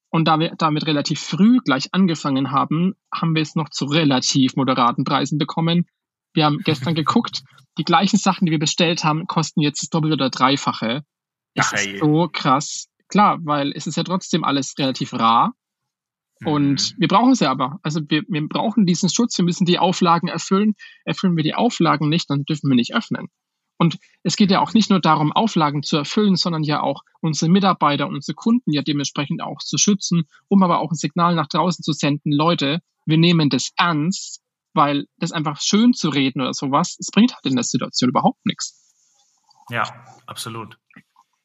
Und 0.09 0.27
da 0.27 0.39
wir 0.39 0.53
damit 0.57 0.85
relativ 0.85 1.19
früh 1.19 1.59
gleich 1.65 1.89
angefangen 1.91 2.51
haben, 2.51 2.93
haben 3.11 3.33
wir 3.33 3.41
es 3.41 3.55
noch 3.55 3.69
zu 3.69 3.85
relativ 3.85 4.55
moderaten 4.55 5.05
Preisen 5.05 5.39
bekommen. 5.39 5.87
Wir 6.33 6.45
haben 6.45 6.59
gestern 6.59 6.93
geguckt, 6.95 7.43
die 7.79 7.83
gleichen 7.83 8.17
Sachen, 8.17 8.45
die 8.45 8.51
wir 8.51 8.59
bestellt 8.59 9.03
haben, 9.03 9.25
kosten 9.25 9.61
jetzt 9.61 9.81
das 9.81 9.89
Doppelte 9.89 10.13
oder 10.13 10.29
Dreifache. 10.29 11.03
Das 11.55 11.73
ist 11.73 11.99
so 11.99 12.29
krass. 12.31 12.89
Klar, 13.07 13.39
weil 13.43 13.71
es 13.73 13.87
ist 13.87 13.97
ja 13.97 14.03
trotzdem 14.03 14.43
alles 14.43 14.75
relativ 14.77 15.13
rar. 15.13 15.53
Und 16.45 16.93
mhm. 16.93 17.01
wir 17.01 17.07
brauchen 17.07 17.35
sie 17.35 17.47
aber. 17.47 17.79
Also 17.83 18.01
wir, 18.07 18.23
wir 18.27 18.47
brauchen 18.47 18.85
diesen 18.85 19.09
Schutz, 19.09 19.37
wir 19.37 19.45
müssen 19.45 19.65
die 19.65 19.79
Auflagen 19.79 20.27
erfüllen. 20.27 20.73
Erfüllen 21.05 21.35
wir 21.37 21.43
die 21.43 21.55
Auflagen 21.55 22.09
nicht, 22.09 22.29
dann 22.29 22.43
dürfen 22.43 22.69
wir 22.69 22.75
nicht 22.75 22.95
öffnen. 22.95 23.29
Und 23.77 23.97
es 24.21 24.35
geht 24.35 24.51
ja 24.51 24.61
auch 24.61 24.73
nicht 24.73 24.89
nur 24.89 25.01
darum, 25.01 25.31
Auflagen 25.31 25.83
zu 25.83 25.97
erfüllen, 25.97 26.35
sondern 26.35 26.63
ja 26.63 26.81
auch 26.81 27.01
unsere 27.21 27.51
Mitarbeiter 27.51 28.07
unsere 28.07 28.35
Kunden 28.35 28.71
ja 28.71 28.81
dementsprechend 28.81 29.41
auch 29.41 29.59
zu 29.59 29.77
schützen, 29.77 30.23
um 30.47 30.63
aber 30.63 30.79
auch 30.79 30.91
ein 30.91 30.95
Signal 30.95 31.35
nach 31.35 31.47
draußen 31.47 31.83
zu 31.83 31.91
senden, 31.91 32.31
Leute, 32.31 32.79
wir 33.05 33.17
nehmen 33.17 33.49
das 33.49 33.71
ernst, 33.75 34.41
weil 34.73 35.05
das 35.17 35.31
einfach 35.31 35.59
schön 35.61 35.93
zu 35.93 36.09
reden 36.09 36.41
oder 36.41 36.53
sowas, 36.53 36.95
es 36.99 37.09
bringt 37.11 37.33
halt 37.33 37.45
in 37.45 37.55
der 37.55 37.63
Situation 37.63 38.09
überhaupt 38.09 38.45
nichts. 38.45 38.93
Ja, 39.69 39.83
absolut. 40.27 40.77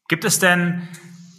Gibt 0.09 0.25
es 0.25 0.39
denn 0.39 0.89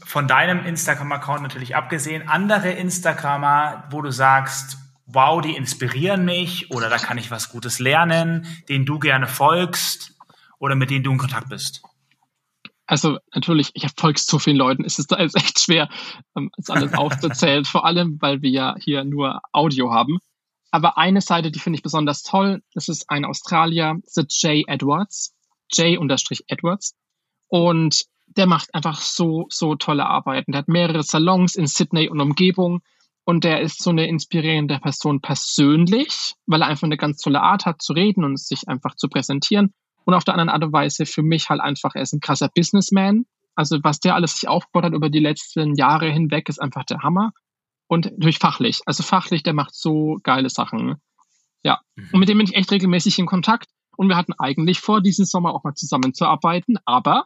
von 0.10 0.28
deinem 0.28 0.66
Instagram-Account 0.66 1.44
natürlich 1.44 1.76
abgesehen, 1.76 2.28
andere 2.28 2.72
Instagrammer, 2.72 3.84
wo 3.92 4.02
du 4.02 4.12
sagst, 4.12 4.80
wow, 5.06 5.40
die 5.40 5.56
inspirieren 5.56 6.26
mich 6.26 6.72
oder 6.72 6.90
da 6.90 6.98
kann 6.98 7.20
ich 7.20 7.30
was 7.30 7.50
Gutes 7.50 7.78
lernen, 7.78 8.48
denen 8.70 8.88
du 8.88 8.98
gerne 8.98 9.28
folgst 9.28 10.16
oder 10.58 10.74
mit 10.74 10.90
denen 10.90 11.04
du 11.04 11.12
in 11.12 11.20
Kontakt 11.20 11.50
bist? 11.50 11.84
Also 12.88 13.20
natürlich, 13.36 13.70
ich 13.76 13.86
folge 13.96 14.20
so 14.20 14.40
vielen 14.40 14.58
Leuten, 14.58 14.84
es 14.84 14.98
ist, 14.98 15.12
echt 15.12 15.60
schwer, 15.60 15.90
ähm, 16.36 16.50
das 16.58 16.72
alles 16.72 16.94
aufzuzählen, 16.96 17.64
vor 17.64 17.86
allem, 17.86 18.18
weil 18.20 18.42
wir 18.42 18.50
ja 18.50 18.76
hier 18.80 19.04
nur 19.04 19.42
Audio 19.52 19.94
haben. 19.94 20.18
Aber 20.72 20.98
eine 20.98 21.22
Seite, 21.22 21.52
die 21.52 21.60
finde 21.60 21.78
ich 21.78 21.84
besonders 21.84 22.24
toll, 22.24 22.64
das 22.74 22.88
ist 22.88 23.12
ein 23.12 23.26
Australier, 23.26 24.00
The 24.06 24.24
Jay 24.28 24.64
Edwards. 24.68 25.36
J-Edwards. 25.72 26.96
Und 27.48 28.06
der 28.38 28.48
macht 28.48 28.74
einfach 28.74 29.02
so, 29.02 29.46
so 29.50 29.76
tolle 29.76 30.06
Arbeiten. 30.06 30.52
Der 30.52 30.60
hat 30.60 30.68
mehrere 30.68 31.04
Salons 31.04 31.56
in 31.56 31.68
Sydney 31.68 32.10
und 32.10 32.22
Umgebung. 32.22 32.82
Und 33.26 33.44
der 33.44 33.62
ist 33.62 33.84
so 33.84 33.92
eine 33.92 34.08
inspirierende 34.08 34.80
Person 34.80 35.22
persönlich, 35.22 36.34
weil 36.48 36.62
er 36.62 36.68
einfach 36.68 36.86
eine 36.86 36.98
ganz 36.98 37.22
tolle 37.22 37.42
Art 37.42 37.66
hat 37.66 37.82
zu 37.82 37.94
reden 37.94 38.24
und 38.24 38.40
sich 38.40 38.68
einfach 38.68 38.96
zu 38.96 39.08
präsentieren. 39.08 39.74
Und 40.06 40.14
auf 40.14 40.24
der 40.24 40.34
anderen 40.34 40.50
Art 40.50 40.64
und 40.64 40.74
Weise 40.74 41.06
für 41.06 41.22
mich 41.22 41.50
halt 41.50 41.62
einfach, 41.62 41.94
er 41.94 42.02
ist 42.02 42.14
ein 42.14 42.22
krasser 42.22 42.50
Businessman. 42.50 43.26
Also 43.56 43.78
was 43.84 44.00
der 44.00 44.16
alles 44.16 44.38
sich 44.38 44.50
aufgebaut 44.50 44.86
hat 44.86 44.94
über 44.94 45.10
die 45.10 45.20
letzten 45.20 45.76
Jahre 45.76 46.10
hinweg, 46.10 46.50
ist 46.50 46.62
einfach 46.62 46.86
der 46.86 47.04
Hammer. 47.04 47.32
Und 47.88 48.12
durch 48.18 48.38
fachlich. 48.40 48.82
Also 48.86 49.04
fachlich, 49.04 49.44
der 49.44 49.54
macht 49.54 49.76
so 49.76 50.20
geile 50.24 50.50
Sachen. 50.50 50.96
Ja. 51.64 51.82
Mhm. 51.96 52.10
Und 52.14 52.20
mit 52.22 52.30
dem 52.30 52.38
bin 52.38 52.48
ich 52.48 52.56
echt 52.56 52.72
regelmäßig 52.72 53.20
in 53.20 53.26
Kontakt. 53.26 53.70
Und 53.96 54.08
wir 54.08 54.16
hatten 54.16 54.34
eigentlich 54.40 54.80
vor, 54.80 55.02
diesen 55.02 55.26
Sommer 55.26 55.54
auch 55.54 55.64
mal 55.64 55.76
zusammenzuarbeiten, 55.76 56.78
aber 56.86 57.26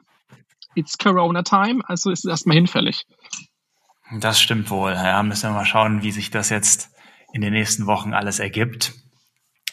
it's 0.75 0.97
Corona 0.97 1.43
Time, 1.43 1.81
also 1.87 2.11
ist 2.11 2.25
es 2.25 2.29
erstmal 2.29 2.55
hinfällig. 2.55 3.05
Das 4.19 4.41
stimmt 4.41 4.69
wohl. 4.69 4.91
Ja, 4.91 5.23
müssen 5.23 5.49
wir 5.49 5.55
mal 5.55 5.65
schauen, 5.65 6.03
wie 6.03 6.11
sich 6.11 6.29
das 6.29 6.49
jetzt 6.49 6.91
in 7.33 7.41
den 7.41 7.53
nächsten 7.53 7.87
Wochen 7.87 8.13
alles 8.13 8.39
ergibt. 8.39 8.93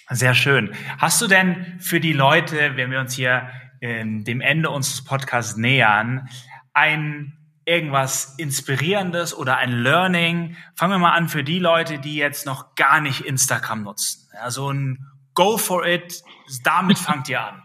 Sehr 0.08 0.34
schön. 0.34 0.74
Hast 0.98 1.20
du 1.20 1.26
denn 1.26 1.78
für 1.78 2.00
die 2.00 2.12
Leute, 2.12 2.76
wenn 2.76 2.90
wir 2.90 3.00
uns 3.00 3.14
hier 3.14 3.50
ähm, 3.80 4.24
dem 4.24 4.40
Ende 4.40 4.70
unseres 4.70 5.04
Podcasts 5.04 5.56
nähern, 5.56 6.28
ein 6.72 7.36
irgendwas 7.64 8.34
Inspirierendes 8.38 9.36
oder 9.36 9.58
ein 9.58 9.70
Learning? 9.70 10.56
Fangen 10.74 10.94
wir 10.94 10.98
mal 10.98 11.12
an 11.12 11.28
für 11.28 11.44
die 11.44 11.58
Leute, 11.58 11.98
die 11.98 12.16
jetzt 12.16 12.46
noch 12.46 12.74
gar 12.74 13.00
nicht 13.00 13.20
Instagram 13.20 13.82
nutzen. 13.82 14.28
Ja, 14.34 14.50
so 14.50 14.72
ein 14.72 14.98
Go 15.34 15.58
for 15.58 15.86
it, 15.86 16.22
damit 16.64 16.98
fangt 16.98 17.28
ihr 17.28 17.40
an. 17.40 17.64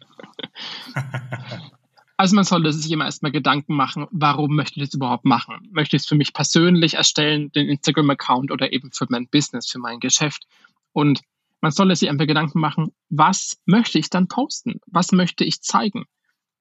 Also 2.18 2.36
man 2.36 2.46
sollte 2.46 2.72
sich 2.72 2.90
immer 2.92 3.06
erstmal 3.06 3.32
Gedanken 3.32 3.76
machen, 3.76 4.08
warum 4.12 4.56
möchte 4.56 4.80
ich 4.80 4.88
das 4.88 4.94
überhaupt 4.94 5.26
machen? 5.26 5.68
Möchte 5.72 5.98
ich 5.98 6.04
es 6.04 6.08
für 6.08 6.16
mich 6.16 6.34
persönlich 6.34 6.94
erstellen, 6.94 7.52
den 7.52 7.68
Instagram-Account 7.68 8.52
oder 8.52 8.72
eben 8.72 8.92
für 8.92 9.06
mein 9.10 9.28
Business, 9.28 9.70
für 9.70 9.80
mein 9.80 10.00
Geschäft? 10.00 10.46
Und 10.94 11.22
man 11.60 11.72
sollte 11.72 11.96
sich 11.96 12.10
einfach 12.10 12.28
Gedanken 12.28 12.60
machen, 12.60 12.94
was 13.10 13.58
möchte 13.66 14.00
ich 14.00 14.10
dann 14.10 14.28
posten? 14.28 14.80
Was 14.88 15.12
möchte 15.12 15.44
ich 15.44 15.62
zeigen? 15.62 16.06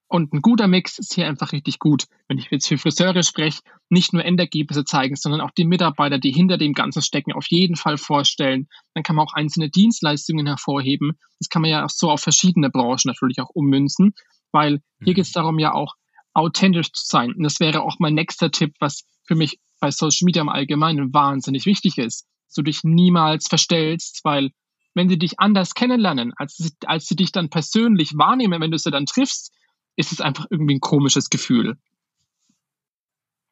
Und 0.08 0.32
ein 0.32 0.42
guter 0.42 0.66
Mix 0.66 0.98
ist 0.98 1.14
hier 1.14 1.26
einfach 1.26 1.52
richtig 1.52 1.78
gut. 1.78 2.04
Wenn 2.28 2.38
ich 2.38 2.50
jetzt 2.50 2.68
für 2.68 2.78
Friseure 2.78 3.22
spreche, 3.22 3.60
nicht 3.88 4.12
nur 4.12 4.24
Endergebnisse 4.24 4.84
zeigen, 4.84 5.16
sondern 5.16 5.40
auch 5.40 5.50
die 5.50 5.64
Mitarbeiter, 5.64 6.18
die 6.18 6.30
hinter 6.30 6.58
dem 6.58 6.72
Ganzen 6.72 7.02
stecken, 7.02 7.32
auf 7.32 7.46
jeden 7.48 7.76
Fall 7.76 7.96
vorstellen. 7.96 8.68
Dann 8.94 9.02
kann 9.02 9.16
man 9.16 9.26
auch 9.26 9.34
einzelne 9.34 9.70
Dienstleistungen 9.70 10.46
hervorheben. 10.46 11.18
Das 11.38 11.48
kann 11.48 11.62
man 11.62 11.70
ja 11.70 11.84
auch 11.84 11.90
so 11.90 12.10
auf 12.10 12.20
verschiedene 12.20 12.70
Branchen 12.70 13.06
natürlich 13.06 13.40
auch 13.40 13.50
ummünzen, 13.50 14.14
weil 14.54 14.80
hier 15.00 15.12
mhm. 15.12 15.14
geht 15.16 15.26
es 15.26 15.32
darum 15.32 15.58
ja 15.58 15.74
auch 15.74 15.94
authentisch 16.32 16.92
zu 16.92 17.04
sein. 17.04 17.34
Und 17.34 17.42
das 17.42 17.60
wäre 17.60 17.82
auch 17.82 17.98
mein 17.98 18.14
nächster 18.14 18.50
Tipp, 18.50 18.74
was 18.80 19.04
für 19.24 19.34
mich 19.34 19.58
bei 19.80 19.90
Social 19.90 20.24
Media 20.24 20.40
im 20.40 20.48
Allgemeinen 20.48 21.12
wahnsinnig 21.12 21.66
wichtig 21.66 21.98
ist. 21.98 22.26
Dass 22.46 22.54
du 22.54 22.62
dich 22.62 22.84
niemals 22.84 23.48
verstellst, 23.48 24.20
weil 24.24 24.50
wenn 24.94 25.08
sie 25.08 25.18
dich 25.18 25.40
anders 25.40 25.74
kennenlernen, 25.74 26.32
als, 26.36 26.72
als 26.86 27.06
sie 27.06 27.16
dich 27.16 27.32
dann 27.32 27.50
persönlich 27.50 28.16
wahrnehmen, 28.16 28.60
wenn 28.60 28.70
du 28.70 28.78
sie 28.78 28.90
dann 28.90 29.06
triffst, 29.06 29.52
ist 29.96 30.12
es 30.12 30.20
einfach 30.20 30.46
irgendwie 30.50 30.76
ein 30.76 30.80
komisches 30.80 31.30
Gefühl. 31.30 31.76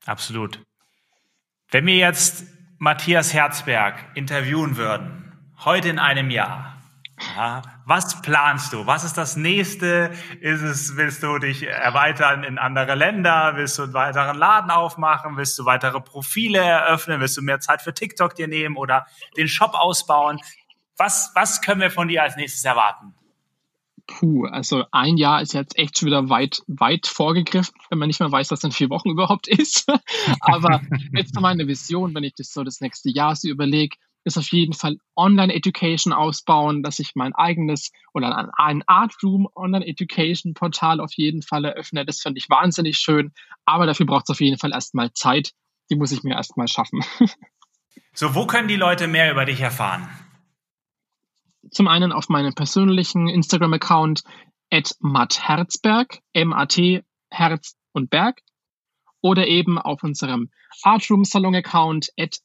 Absolut. 0.07 0.61
Wenn 1.71 1.87
wir 1.87 1.97
jetzt 1.97 2.47
Matthias 2.79 3.33
Herzberg 3.33 4.17
interviewen 4.17 4.77
würden, 4.77 5.33
heute 5.65 5.89
in 5.89 5.99
einem 5.99 6.31
Jahr, 6.31 6.82
ja, 7.37 7.63
was 7.87 8.21
planst 8.23 8.73
du? 8.73 8.87
Was 8.87 9.05
ist 9.05 9.17
das 9.17 9.37
nächste? 9.37 10.13
Ist 10.41 10.63
es, 10.63 10.97
willst 10.97 11.23
du 11.23 11.39
dich 11.39 11.67
erweitern 11.67 12.45
in 12.45 12.59
andere 12.59 12.95
Länder? 12.95 13.53
Willst 13.57 13.79
du 13.79 13.85
einen 13.85 13.95
weiteren 13.95 14.37
Laden 14.37 14.71
aufmachen? 14.71 15.37
Willst 15.37 15.59
du 15.59 15.65
weitere 15.65 16.01
Profile 16.01 16.59
eröffnen? 16.59 17.21
Willst 17.21 17.37
du 17.37 17.43
mehr 17.43 17.61
Zeit 17.61 17.83
für 17.83 17.95
TikTok 17.95 18.35
dir 18.35 18.49
nehmen 18.49 18.77
oder 18.77 19.07
den 19.37 19.49
Shop 19.49 19.75
ausbauen? 19.75 20.41
Was, 20.97 21.33
was 21.35 21.63
können 21.63 21.81
wir 21.81 21.91
von 21.91 22.09
dir 22.09 22.23
als 22.23 22.37
nächstes 22.37 22.65
erwarten? 22.65 23.15
Puh, 24.07 24.47
also 24.47 24.85
ein 24.91 25.17
Jahr 25.17 25.43
ist 25.43 25.55
jetzt 25.55 25.79
echt 25.79 25.99
schon 25.99 26.07
wieder 26.07 26.29
weit, 26.29 26.63
weit 26.67 27.07
vorgegriffen, 27.07 27.75
wenn 27.89 27.99
man 27.99 28.09
nicht 28.09 28.21
mehr 28.21 28.33
weiß, 28.33 28.51
was 28.51 28.65
in 28.65 28.73
vier 28.73 28.91
Wochen 28.91 29.11
überhaupt 29.11 29.49
ist. 29.49 29.87
Aber 30.41 30.83
jetzt 31.15 31.39
meine 31.41 31.67
Vision, 31.67 32.15
wenn 32.15 32.25
ich 32.25 32.35
das 32.37 32.53
so 32.53 32.65
das 32.65 32.81
nächste 32.81 33.11
Jahr 33.11 33.37
so 33.37 33.49
überlege, 33.49 33.97
ist 34.25 34.39
auf 34.39 34.53
jeden 34.53 34.73
Fall 34.73 34.99
Online-Education 35.17 36.13
ausbauen, 36.13 36.83
dass 36.83 36.99
ich 36.99 37.13
mein 37.15 37.35
eigenes 37.35 37.91
oder 38.15 38.37
ein, 38.37 38.51
ein 38.57 38.83
Art 38.87 39.15
Room 39.23 39.49
Online-Education-Portal 39.55 41.01
auf 41.01 41.13
jeden 41.15 41.43
Fall 41.43 41.65
eröffne. 41.65 42.05
Das 42.05 42.21
fände 42.21 42.39
ich 42.39 42.49
wahnsinnig 42.49 42.99
schön. 42.99 43.33
Aber 43.65 43.87
dafür 43.87 44.07
braucht 44.07 44.25
es 44.27 44.31
auf 44.31 44.41
jeden 44.41 44.59
Fall 44.59 44.73
erstmal 44.73 45.13
Zeit. 45.13 45.53
Die 45.91 45.97
muss 45.97 46.13
ich 46.13 46.23
mir 46.23 46.35
erstmal 46.35 46.69
schaffen. 46.69 47.05
So, 48.15 48.35
wo 48.35 48.47
können 48.47 48.69
die 48.69 48.77
Leute 48.77 49.09
mehr 49.09 49.31
über 49.31 49.47
dich 49.47 49.61
erfahren? 49.61 50.07
Zum 51.71 51.89
einen 51.89 52.13
auf 52.13 52.29
meinem 52.29 52.55
persönlichen 52.55 53.29
Instagram-Account 53.29 54.23
at 54.71 54.95
mattherzberg, 55.01 56.19
M-A-T, 56.35 57.05
Herz 57.31 57.77
und 57.93 58.11
Berg. 58.11 58.41
Oder 59.23 59.47
eben 59.47 59.79
auf 59.79 60.03
unserem 60.03 60.51
Artroom 60.83 61.25
Salon-Account 61.25 62.11
at 62.19 62.39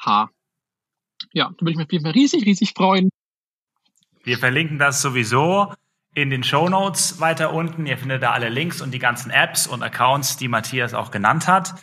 artroomrh. 0.00 0.30
Ja, 1.32 1.50
da 1.50 1.60
würde 1.60 1.72
ich 1.72 1.76
mich 1.76 1.86
auf 1.86 1.92
jeden 1.92 2.04
Fall 2.04 2.12
riesig, 2.12 2.44
riesig 2.44 2.72
freuen. 2.76 3.10
Wir 4.24 4.38
verlinken 4.38 4.78
das 4.78 5.00
sowieso 5.02 5.72
in 6.14 6.30
den 6.30 6.42
Show 6.42 6.68
Notes 6.68 7.20
weiter 7.20 7.52
unten. 7.52 7.86
Ihr 7.86 7.98
findet 7.98 8.22
da 8.22 8.32
alle 8.32 8.48
Links 8.48 8.80
und 8.80 8.92
die 8.92 8.98
ganzen 8.98 9.30
Apps 9.30 9.66
und 9.66 9.82
Accounts, 9.82 10.36
die 10.36 10.48
Matthias 10.48 10.94
auch 10.94 11.10
genannt 11.10 11.46
hat. 11.46 11.74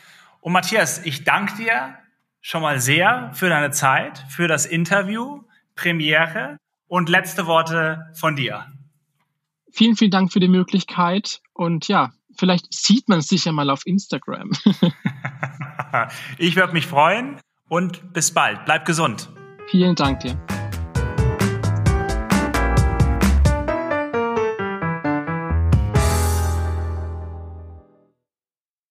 Und 0.41 0.53
Matthias, 0.53 1.05
ich 1.05 1.23
danke 1.23 1.55
dir 1.57 1.97
schon 2.41 2.61
mal 2.61 2.79
sehr 2.79 3.31
für 3.33 3.49
deine 3.49 3.71
Zeit, 3.71 4.25
für 4.29 4.47
das 4.47 4.65
Interview. 4.65 5.43
Premiere 5.75 6.57
und 6.87 7.07
letzte 7.07 7.45
Worte 7.45 8.11
von 8.15 8.35
dir. 8.35 8.65
Vielen, 9.71 9.95
vielen 9.95 10.11
Dank 10.11 10.33
für 10.33 10.39
die 10.39 10.47
Möglichkeit 10.47 11.41
und 11.53 11.87
ja, 11.87 12.11
vielleicht 12.35 12.73
sieht 12.73 13.07
man 13.07 13.21
sich 13.21 13.45
ja 13.45 13.51
mal 13.51 13.69
auf 13.69 13.85
Instagram. 13.85 14.51
ich 16.39 16.55
würde 16.55 16.73
mich 16.73 16.87
freuen 16.87 17.39
und 17.69 18.13
bis 18.13 18.33
bald. 18.33 18.65
Bleib 18.65 18.85
gesund. 18.85 19.29
Vielen 19.67 19.95
Dank 19.95 20.21
dir. 20.21 20.37